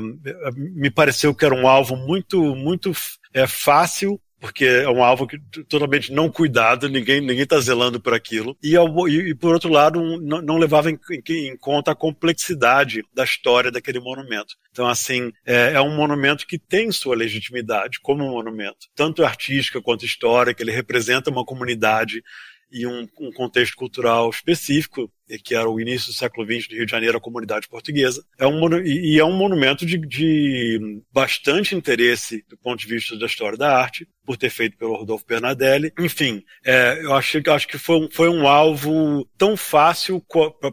me 0.55 0.89
pareceu 0.89 1.35
que 1.35 1.45
era 1.45 1.53
um 1.53 1.67
alvo 1.67 1.95
muito 1.95 2.55
muito 2.55 2.91
é, 3.33 3.45
fácil 3.45 4.19
porque 4.39 4.65
é 4.65 4.89
um 4.89 5.03
alvo 5.03 5.27
que, 5.27 5.37
totalmente 5.67 6.11
não 6.11 6.29
cuidado, 6.29 6.87
ninguém 6.87 7.21
ninguém 7.21 7.43
está 7.43 7.59
zelando 7.59 7.99
por 7.99 8.13
aquilo. 8.13 8.57
E, 8.63 8.75
e, 8.75 9.35
por 9.35 9.53
outro 9.53 9.69
lado, 9.69 9.99
um, 9.99 10.17
não, 10.17 10.41
não, 10.41 10.57
levava 10.57 10.89
em, 10.89 10.99
em, 11.29 11.57
conta 11.57 11.91
a 11.91 11.95
complexidade 11.95 13.03
da 13.13 13.23
história 13.23 13.71
daquele 13.71 13.99
monumento. 13.99 14.55
Então, 14.71 14.87
assim, 14.87 15.31
é, 15.45 15.73
é, 15.73 15.81
um 15.81 15.95
monumento 15.95 16.47
que 16.47 16.57
tem 16.57 16.91
sua 16.91 17.15
legitimidade 17.15 17.99
como 18.01 18.23
um 18.23 18.31
monumento, 18.31 18.87
tanto 18.95 19.23
artística 19.23 19.81
quanto 19.81 20.05
histórica. 20.05 20.63
Ele 20.63 20.71
representa 20.71 21.29
uma 21.29 21.43
comunidade 21.43 22.23
e 22.71 22.85
um, 22.85 23.07
um, 23.19 23.31
contexto 23.31 23.75
cultural 23.75 24.29
específico, 24.29 25.11
que 25.43 25.53
era 25.53 25.69
o 25.69 25.79
início 25.79 26.07
do 26.07 26.13
século 26.13 26.45
XX 26.45 26.67
do 26.67 26.75
Rio 26.75 26.85
de 26.85 26.91
Janeiro, 26.91 27.17
a 27.17 27.21
comunidade 27.21 27.67
portuguesa. 27.67 28.23
É 28.37 28.47
um, 28.47 28.59
e 28.83 29.19
é 29.19 29.23
um 29.23 29.35
monumento 29.35 29.85
de, 29.85 29.97
de, 29.97 31.01
bastante 31.11 31.75
interesse 31.75 32.43
do 32.47 32.57
ponto 32.57 32.79
de 32.79 32.87
vista 32.87 33.17
da 33.17 33.25
história 33.25 33.57
da 33.57 33.77
arte, 33.77 34.07
por 34.25 34.37
ter 34.37 34.49
feito 34.49 34.77
pelo 34.77 34.95
Rodolfo 34.95 35.25
Bernadelli. 35.27 35.91
Enfim, 35.99 36.43
é, 36.65 36.99
eu 37.03 37.13
acho, 37.13 37.41
acho 37.49 37.67
que 37.67 37.77
foi 37.77 37.97
um, 37.97 38.09
foi 38.11 38.29
um 38.29 38.47
alvo 38.47 39.27
tão 39.37 39.55
fácil 39.55 40.23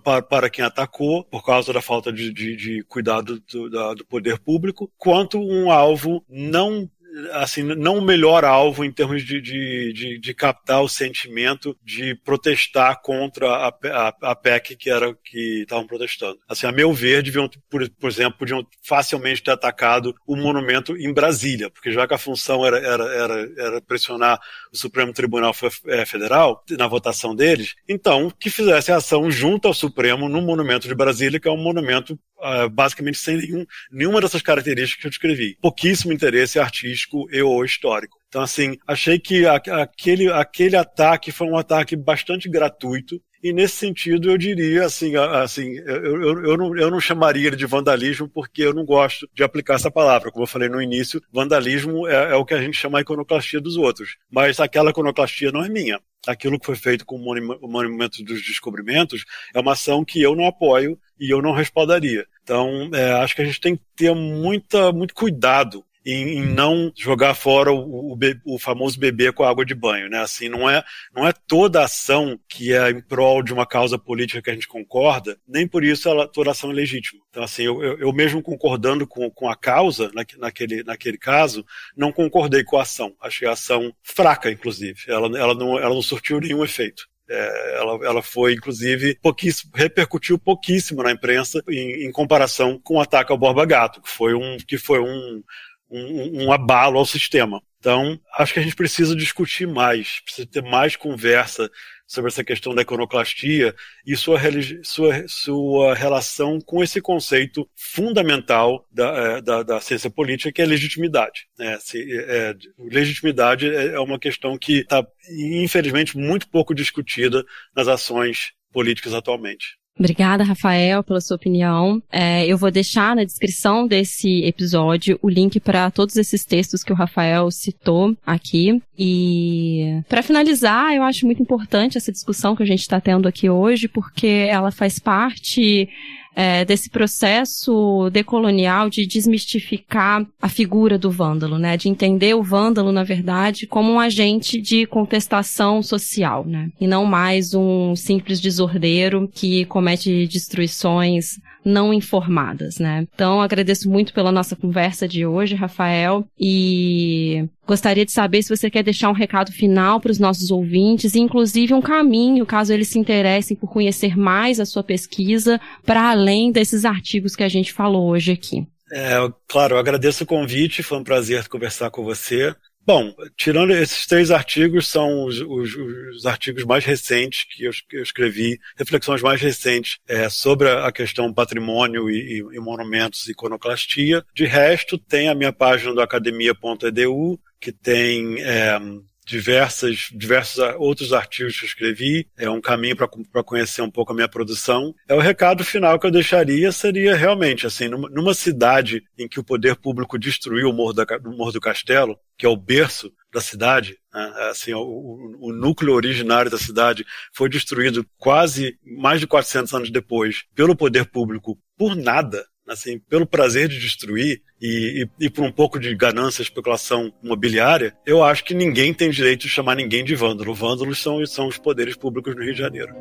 para, 0.02 0.22
para 0.22 0.50
quem 0.50 0.64
atacou, 0.64 1.24
por 1.24 1.44
causa 1.44 1.72
da 1.72 1.80
falta 1.80 2.12
de, 2.12 2.32
de, 2.32 2.56
de 2.56 2.82
cuidado 2.84 3.40
do, 3.40 3.70
da, 3.70 3.94
do 3.94 4.04
poder 4.06 4.38
público, 4.38 4.90
quanto 4.96 5.38
um 5.38 5.70
alvo 5.70 6.24
não 6.28 6.88
assim, 7.32 7.62
não 7.62 7.98
o 7.98 8.02
melhor 8.02 8.44
alvo 8.44 8.84
em 8.84 8.92
termos 8.92 9.24
de, 9.24 9.40
de, 9.40 9.92
de, 9.92 10.18
de 10.18 10.34
captar 10.34 10.82
o 10.82 10.88
sentimento 10.88 11.76
de 11.82 12.14
protestar 12.24 13.00
contra 13.00 13.48
a, 13.48 13.68
a, 13.68 14.30
a 14.30 14.34
PEC 14.34 14.76
que 14.76 14.90
era 14.90 15.14
que 15.24 15.62
estavam 15.62 15.86
protestando. 15.86 16.38
Assim, 16.48 16.66
a 16.66 16.72
meu 16.72 16.92
ver, 16.92 17.22
deviam, 17.22 17.48
por, 17.70 17.88
por 17.90 18.10
exemplo, 18.10 18.38
podiam 18.38 18.66
facilmente 18.82 19.42
ter 19.42 19.52
atacado 19.52 20.14
o 20.26 20.36
monumento 20.36 20.96
em 20.96 21.12
Brasília, 21.12 21.70
porque 21.70 21.90
já 21.90 22.06
que 22.06 22.14
a 22.14 22.18
função 22.18 22.64
era, 22.64 22.78
era, 22.78 23.04
era, 23.04 23.52
era 23.56 23.80
pressionar 23.80 24.38
o 24.72 24.76
Supremo 24.76 25.12
Tribunal 25.12 25.54
é, 25.86 26.04
Federal 26.04 26.62
na 26.70 26.86
votação 26.86 27.34
deles, 27.34 27.74
então 27.88 28.30
que 28.38 28.50
fizesse 28.50 28.92
ação 28.92 29.30
junto 29.30 29.68
ao 29.68 29.74
Supremo 29.74 30.28
no 30.28 30.42
monumento 30.42 30.88
de 30.88 30.94
Brasília, 30.94 31.40
que 31.40 31.48
é 31.48 31.52
um 31.52 31.62
monumento 31.62 32.18
uh, 32.38 32.68
basicamente 32.68 33.18
sem 33.18 33.36
nenhum, 33.36 33.66
nenhuma 33.90 34.20
dessas 34.20 34.42
características 34.42 35.00
que 35.00 35.06
eu 35.06 35.10
descrevi. 35.10 35.56
Pouquíssimo 35.60 36.12
interesse 36.12 36.58
artístico 36.58 37.26
e 37.30 37.42
ou 37.42 37.64
histórico. 37.64 38.18
Então, 38.28 38.42
assim, 38.42 38.76
achei 38.86 39.18
que 39.18 39.46
a, 39.46 39.54
aquele, 39.54 40.30
aquele 40.30 40.76
ataque 40.76 41.32
foi 41.32 41.46
um 41.46 41.56
ataque 41.56 41.96
bastante 41.96 42.48
gratuito, 42.48 43.20
e 43.42 43.52
nesse 43.52 43.76
sentido, 43.76 44.30
eu 44.30 44.36
diria 44.36 44.84
assim, 44.86 45.14
assim 45.14 45.76
eu, 45.86 46.20
eu, 46.20 46.44
eu, 46.44 46.56
não, 46.56 46.76
eu 46.76 46.90
não 46.90 46.98
chamaria 46.98 47.46
ele 47.46 47.56
de 47.56 47.66
vandalismo 47.66 48.28
porque 48.28 48.62
eu 48.62 48.74
não 48.74 48.84
gosto 48.84 49.28
de 49.32 49.44
aplicar 49.44 49.74
essa 49.74 49.90
palavra. 49.90 50.32
Como 50.32 50.42
eu 50.42 50.48
falei 50.48 50.68
no 50.68 50.82
início, 50.82 51.22
vandalismo 51.32 52.08
é, 52.08 52.32
é 52.32 52.34
o 52.34 52.44
que 52.44 52.54
a 52.54 52.60
gente 52.60 52.76
chama 52.76 52.98
de 52.98 53.02
iconoclastia 53.02 53.60
dos 53.60 53.76
outros. 53.76 54.16
Mas 54.28 54.58
aquela 54.58 54.90
iconoclastia 54.90 55.52
não 55.52 55.64
é 55.64 55.68
minha 55.68 56.00
aquilo 56.26 56.58
que 56.58 56.66
foi 56.66 56.76
feito 56.76 57.04
com 57.06 57.16
o 57.16 57.68
Monumento 57.68 58.22
dos 58.24 58.42
Descobrimentos 58.42 59.24
é 59.54 59.60
uma 59.60 59.72
ação 59.72 60.04
que 60.04 60.20
eu 60.20 60.34
não 60.34 60.46
apoio 60.46 60.98
e 61.18 61.30
eu 61.30 61.40
não 61.40 61.52
respaldaria. 61.52 62.26
Então, 62.42 62.90
é, 62.92 63.12
acho 63.14 63.34
que 63.34 63.42
a 63.42 63.44
gente 63.44 63.60
tem 63.60 63.76
que 63.76 63.82
ter 63.96 64.14
muita, 64.14 64.92
muito 64.92 65.14
cuidado 65.14 65.84
em, 66.06 66.38
em 66.38 66.46
não 66.46 66.92
jogar 66.96 67.34
fora 67.34 67.72
o, 67.72 68.12
o, 68.12 68.18
o, 68.44 68.58
famoso 68.60 68.98
bebê 68.98 69.32
com 69.32 69.42
a 69.42 69.50
água 69.50 69.66
de 69.66 69.74
banho, 69.74 70.08
né? 70.08 70.20
Assim, 70.20 70.48
não 70.48 70.70
é, 70.70 70.84
não 71.12 71.26
é 71.26 71.32
toda 71.32 71.82
ação 71.82 72.38
que 72.48 72.72
é 72.72 72.90
em 72.90 73.00
prol 73.00 73.42
de 73.42 73.52
uma 73.52 73.66
causa 73.66 73.98
política 73.98 74.40
que 74.40 74.48
a 74.48 74.54
gente 74.54 74.68
concorda, 74.68 75.36
nem 75.48 75.66
por 75.66 75.82
isso 75.82 76.08
ela, 76.08 76.28
toda 76.28 76.52
ação 76.52 76.70
é 76.70 76.74
legítima. 76.74 77.20
Então, 77.28 77.42
assim, 77.42 77.64
eu, 77.64 77.82
eu, 77.82 77.98
eu 77.98 78.12
mesmo 78.12 78.40
concordando 78.40 79.04
com, 79.04 79.28
com 79.30 79.50
a 79.50 79.56
causa, 79.56 80.08
na, 80.14 80.24
naquele, 80.38 80.84
naquele 80.84 81.18
caso, 81.18 81.66
não 81.96 82.12
concordei 82.12 82.62
com 82.62 82.78
a 82.78 82.82
ação. 82.82 83.12
Achei 83.20 83.48
a 83.48 83.52
ação 83.52 83.92
fraca, 84.00 84.48
inclusive. 84.48 85.00
Ela, 85.08 85.26
ela, 85.36 85.54
não, 85.54 85.76
ela 85.76 85.94
não 85.94 86.02
surtiu 86.02 86.38
nenhum 86.38 86.62
efeito. 86.62 87.08
É, 87.28 87.76
ela, 87.78 88.06
ela 88.06 88.22
foi, 88.22 88.54
inclusive, 88.54 89.18
pouquíssimo, 89.20 89.72
repercutiu 89.74 90.38
pouquíssimo 90.38 91.02
na 91.02 91.10
imprensa 91.10 91.60
em, 91.68 92.06
em, 92.06 92.12
comparação 92.12 92.78
com 92.78 92.94
o 92.94 93.00
ataque 93.00 93.32
ao 93.32 93.38
Borba 93.38 93.66
Gato, 93.66 94.00
que 94.00 94.08
foi 94.08 94.32
um, 94.32 94.56
que 94.58 94.78
foi 94.78 95.00
um, 95.00 95.42
um, 95.90 96.44
um 96.44 96.52
abalo 96.52 96.98
ao 96.98 97.06
sistema. 97.06 97.62
Então, 97.78 98.18
acho 98.36 98.52
que 98.52 98.58
a 98.58 98.62
gente 98.62 98.74
precisa 98.74 99.14
discutir 99.14 99.66
mais, 99.66 100.20
precisa 100.24 100.46
ter 100.46 100.62
mais 100.62 100.96
conversa 100.96 101.70
sobre 102.06 102.28
essa 102.30 102.44
questão 102.44 102.74
da 102.74 102.82
iconoclastia 102.82 103.74
e 104.06 104.16
sua, 104.16 104.38
sua, 104.82 105.28
sua 105.28 105.94
relação 105.94 106.60
com 106.60 106.82
esse 106.82 107.00
conceito 107.00 107.68
fundamental 107.74 108.86
da, 108.90 109.08
é, 109.08 109.40
da, 109.40 109.62
da 109.62 109.80
ciência 109.80 110.08
política, 110.08 110.52
que 110.52 110.62
é 110.62 110.66
legitimidade. 110.66 111.46
É, 111.58 111.78
se, 111.78 111.98
é, 112.12 112.54
legitimidade 112.78 113.68
é, 113.68 113.94
é 113.94 114.00
uma 114.00 114.18
questão 114.18 114.56
que 114.56 114.78
está, 114.78 115.06
infelizmente, 115.28 116.16
muito 116.16 116.48
pouco 116.48 116.74
discutida 116.74 117.44
nas 117.74 117.88
ações 117.88 118.52
políticas 118.72 119.14
atualmente. 119.14 119.76
Obrigada, 119.98 120.44
Rafael, 120.44 121.02
pela 121.02 121.20
sua 121.20 121.36
opinião. 121.36 122.02
É, 122.12 122.46
eu 122.46 122.58
vou 122.58 122.70
deixar 122.70 123.16
na 123.16 123.24
descrição 123.24 123.86
desse 123.86 124.44
episódio 124.44 125.18
o 125.22 125.28
link 125.28 125.58
para 125.58 125.90
todos 125.90 126.16
esses 126.16 126.44
textos 126.44 126.82
que 126.82 126.92
o 126.92 126.96
Rafael 126.96 127.50
citou 127.50 128.14
aqui. 128.26 128.80
E 128.98 130.02
para 130.08 130.22
finalizar, 130.22 130.94
eu 130.94 131.02
acho 131.02 131.24
muito 131.24 131.40
importante 131.40 131.96
essa 131.96 132.12
discussão 132.12 132.54
que 132.54 132.62
a 132.62 132.66
gente 132.66 132.80
está 132.80 133.00
tendo 133.00 133.26
aqui 133.26 133.48
hoje, 133.48 133.88
porque 133.88 134.26
ela 134.26 134.70
faz 134.70 134.98
parte 134.98 135.88
é, 136.36 136.66
desse 136.66 136.90
processo 136.90 138.10
decolonial 138.12 138.90
de 138.90 139.06
desmistificar 139.06 140.26
a 140.40 140.48
figura 140.50 140.98
do 140.98 141.10
vândalo, 141.10 141.58
né? 141.58 141.78
De 141.78 141.88
entender 141.88 142.34
o 142.34 142.42
vândalo, 142.42 142.92
na 142.92 143.02
verdade, 143.02 143.66
como 143.66 143.90
um 143.90 143.98
agente 143.98 144.60
de 144.60 144.84
contestação 144.84 145.82
social, 145.82 146.44
né? 146.44 146.70
E 146.78 146.86
não 146.86 147.06
mais 147.06 147.54
um 147.54 147.96
simples 147.96 148.38
desordeiro 148.38 149.26
que 149.32 149.64
comete 149.64 150.26
destruições 150.26 151.38
não 151.66 151.92
informadas, 151.92 152.78
né? 152.78 153.06
Então, 153.12 153.40
agradeço 153.40 153.90
muito 153.90 154.14
pela 154.14 154.30
nossa 154.30 154.54
conversa 154.54 155.08
de 155.08 155.26
hoje, 155.26 155.56
Rafael, 155.56 156.24
e 156.38 157.44
gostaria 157.66 158.06
de 158.06 158.12
saber 158.12 158.42
se 158.42 158.56
você 158.56 158.70
quer 158.70 158.84
deixar 158.84 159.10
um 159.10 159.14
recado 159.14 159.50
final 159.50 160.00
para 160.00 160.12
os 160.12 160.20
nossos 160.20 160.50
ouvintes, 160.50 161.14
e 161.14 161.18
inclusive 161.18 161.74
um 161.74 161.82
caminho, 161.82 162.46
caso 162.46 162.72
eles 162.72 162.88
se 162.88 162.98
interessem 162.98 163.56
por 163.56 163.68
conhecer 163.68 164.16
mais 164.16 164.60
a 164.60 164.64
sua 164.64 164.84
pesquisa, 164.84 165.60
para 165.84 166.10
além 166.10 166.52
desses 166.52 166.84
artigos 166.84 167.34
que 167.34 167.42
a 167.42 167.48
gente 167.48 167.72
falou 167.72 168.10
hoje 168.10 168.30
aqui. 168.30 168.66
É, 168.92 169.16
claro, 169.48 169.74
eu 169.74 169.78
agradeço 169.78 170.22
o 170.22 170.26
convite, 170.26 170.82
foi 170.82 170.98
um 170.98 171.04
prazer 171.04 171.48
conversar 171.48 171.90
com 171.90 172.04
você. 172.04 172.54
Bom, 172.86 173.12
tirando 173.36 173.72
esses 173.72 174.06
três 174.06 174.30
artigos, 174.30 174.86
são 174.86 175.24
os, 175.24 175.40
os, 175.40 175.74
os 175.74 176.24
artigos 176.24 176.62
mais 176.62 176.84
recentes 176.84 177.42
que 177.42 177.64
eu, 177.64 177.72
eu, 177.90 178.02
escrevi, 178.02 178.60
reflexões 178.76 179.20
mais 179.20 179.40
recentes 179.40 179.98
é, 180.06 180.28
sobre 180.28 180.70
a 180.70 180.92
questão 180.92 181.34
patrimônio 181.34 182.08
e, 182.08 182.38
e, 182.38 182.56
e 182.56 182.60
monumentos 182.60 183.26
e 183.26 183.32
iconoclastia. 183.32 184.24
De 184.32 184.44
resto, 184.44 184.96
tem 184.96 185.28
a 185.28 185.34
minha 185.34 185.52
página 185.52 185.92
do 185.92 186.00
academia.edu, 186.00 187.40
que 187.60 187.72
tem 187.72 188.40
é, 188.40 188.78
diversas, 189.26 190.08
diversos 190.12 190.58
outros 190.78 191.12
artigos 191.12 191.58
que 191.58 191.64
eu 191.64 191.68
escrevi, 191.68 192.28
é 192.38 192.48
um 192.48 192.60
caminho 192.60 192.96
para 192.96 193.42
conhecer 193.42 193.82
um 193.82 193.90
pouco 193.90 194.12
a 194.12 194.14
minha 194.14 194.28
produção. 194.28 194.94
É 195.08 195.14
o 195.14 195.20
recado 195.20 195.64
final 195.64 195.98
que 195.98 196.06
eu 196.06 196.10
deixaria 196.10 196.70
seria 196.70 197.16
realmente 197.16 197.66
assim, 197.66 197.88
numa, 197.88 198.08
numa 198.08 198.32
cidade 198.32 199.02
em 199.18 199.26
que 199.26 199.40
o 199.40 199.44
poder 199.44 199.76
público 199.76 200.18
destruiu 200.18 200.70
o 200.70 200.72
Morro, 200.72 200.92
da, 200.92 201.04
o 201.24 201.36
Morro 201.36 201.52
do 201.52 201.60
Castelo, 201.60 202.16
que 202.38 202.46
é 202.46 202.48
o 202.48 202.56
berço 202.56 203.12
da 203.32 203.40
cidade, 203.40 203.98
né? 204.14 204.32
assim, 204.50 204.72
o, 204.72 205.36
o, 205.40 205.52
núcleo 205.52 205.94
originário 205.94 206.50
da 206.50 206.56
cidade 206.56 207.04
foi 207.34 207.48
destruído 207.48 208.06
quase 208.16 208.78
mais 208.82 209.20
de 209.20 209.26
400 209.26 209.74
anos 209.74 209.90
depois 209.90 210.44
pelo 210.54 210.76
poder 210.76 211.06
público 211.06 211.58
por 211.76 211.96
nada, 211.96 212.46
assim, 212.68 212.98
pelo 212.98 213.26
prazer 213.26 213.68
de 213.68 213.78
destruir 213.78 214.42
e, 214.60 215.08
e, 215.20 215.26
e, 215.26 215.30
por 215.30 215.44
um 215.44 215.52
pouco 215.52 215.78
de 215.78 215.94
ganância, 215.94 216.42
especulação 216.42 217.12
imobiliária, 217.22 217.94
eu 218.04 218.22
acho 218.24 218.44
que 218.44 218.54
ninguém 218.54 218.92
tem 218.92 219.10
direito 219.10 219.42
de 219.42 219.48
chamar 219.48 219.76
ninguém 219.76 220.04
de 220.04 220.14
vândalo. 220.14 220.54
Vândalos 220.54 221.00
são, 221.00 221.24
são 221.26 221.46
os 221.46 221.58
poderes 221.58 221.96
públicos 221.96 222.34
no 222.34 222.42
Rio 222.42 222.54
de 222.54 222.58
Janeiro. 222.58 222.94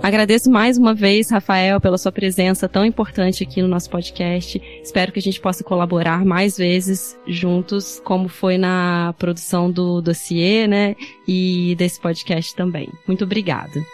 Agradeço 0.00 0.50
mais 0.50 0.78
uma 0.78 0.94
vez, 0.94 1.30
Rafael, 1.30 1.80
pela 1.80 1.98
sua 1.98 2.12
presença 2.12 2.68
tão 2.68 2.84
importante 2.84 3.42
aqui 3.42 3.60
no 3.60 3.68
nosso 3.68 3.90
podcast. 3.90 4.62
Espero 4.82 5.12
que 5.12 5.18
a 5.18 5.22
gente 5.22 5.40
possa 5.40 5.62
colaborar 5.62 6.24
mais 6.24 6.56
vezes 6.56 7.18
juntos, 7.26 8.00
como 8.04 8.28
foi 8.28 8.56
na 8.56 9.14
produção 9.18 9.70
do 9.70 10.00
dossiê, 10.00 10.66
né? 10.66 10.94
E 11.26 11.74
desse 11.76 12.00
podcast 12.00 12.54
também. 12.54 12.88
Muito 13.06 13.24
obrigada. 13.24 13.84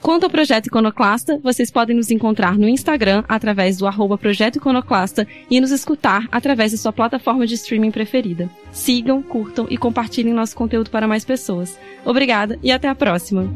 Quanto 0.00 0.24
ao 0.24 0.30
Projeto 0.30 0.66
Iconoclasta, 0.66 1.38
vocês 1.44 1.70
podem 1.70 1.94
nos 1.94 2.10
encontrar 2.10 2.58
no 2.58 2.68
Instagram 2.68 3.22
através 3.28 3.78
do 3.78 3.86
arroba 3.86 4.18
Projeto 4.18 4.56
Iconoclasta 4.56 5.28
e 5.48 5.60
nos 5.60 5.70
escutar 5.70 6.26
através 6.32 6.72
da 6.72 6.78
sua 6.78 6.92
plataforma 6.92 7.46
de 7.46 7.54
streaming 7.54 7.92
preferida. 7.92 8.50
Sigam, 8.72 9.22
curtam 9.22 9.66
e 9.70 9.78
compartilhem 9.78 10.34
nosso 10.34 10.56
conteúdo 10.56 10.90
para 10.90 11.06
mais 11.06 11.24
pessoas. 11.24 11.78
Obrigada 12.04 12.58
e 12.64 12.72
até 12.72 12.88
a 12.88 12.96
próxima! 12.96 13.48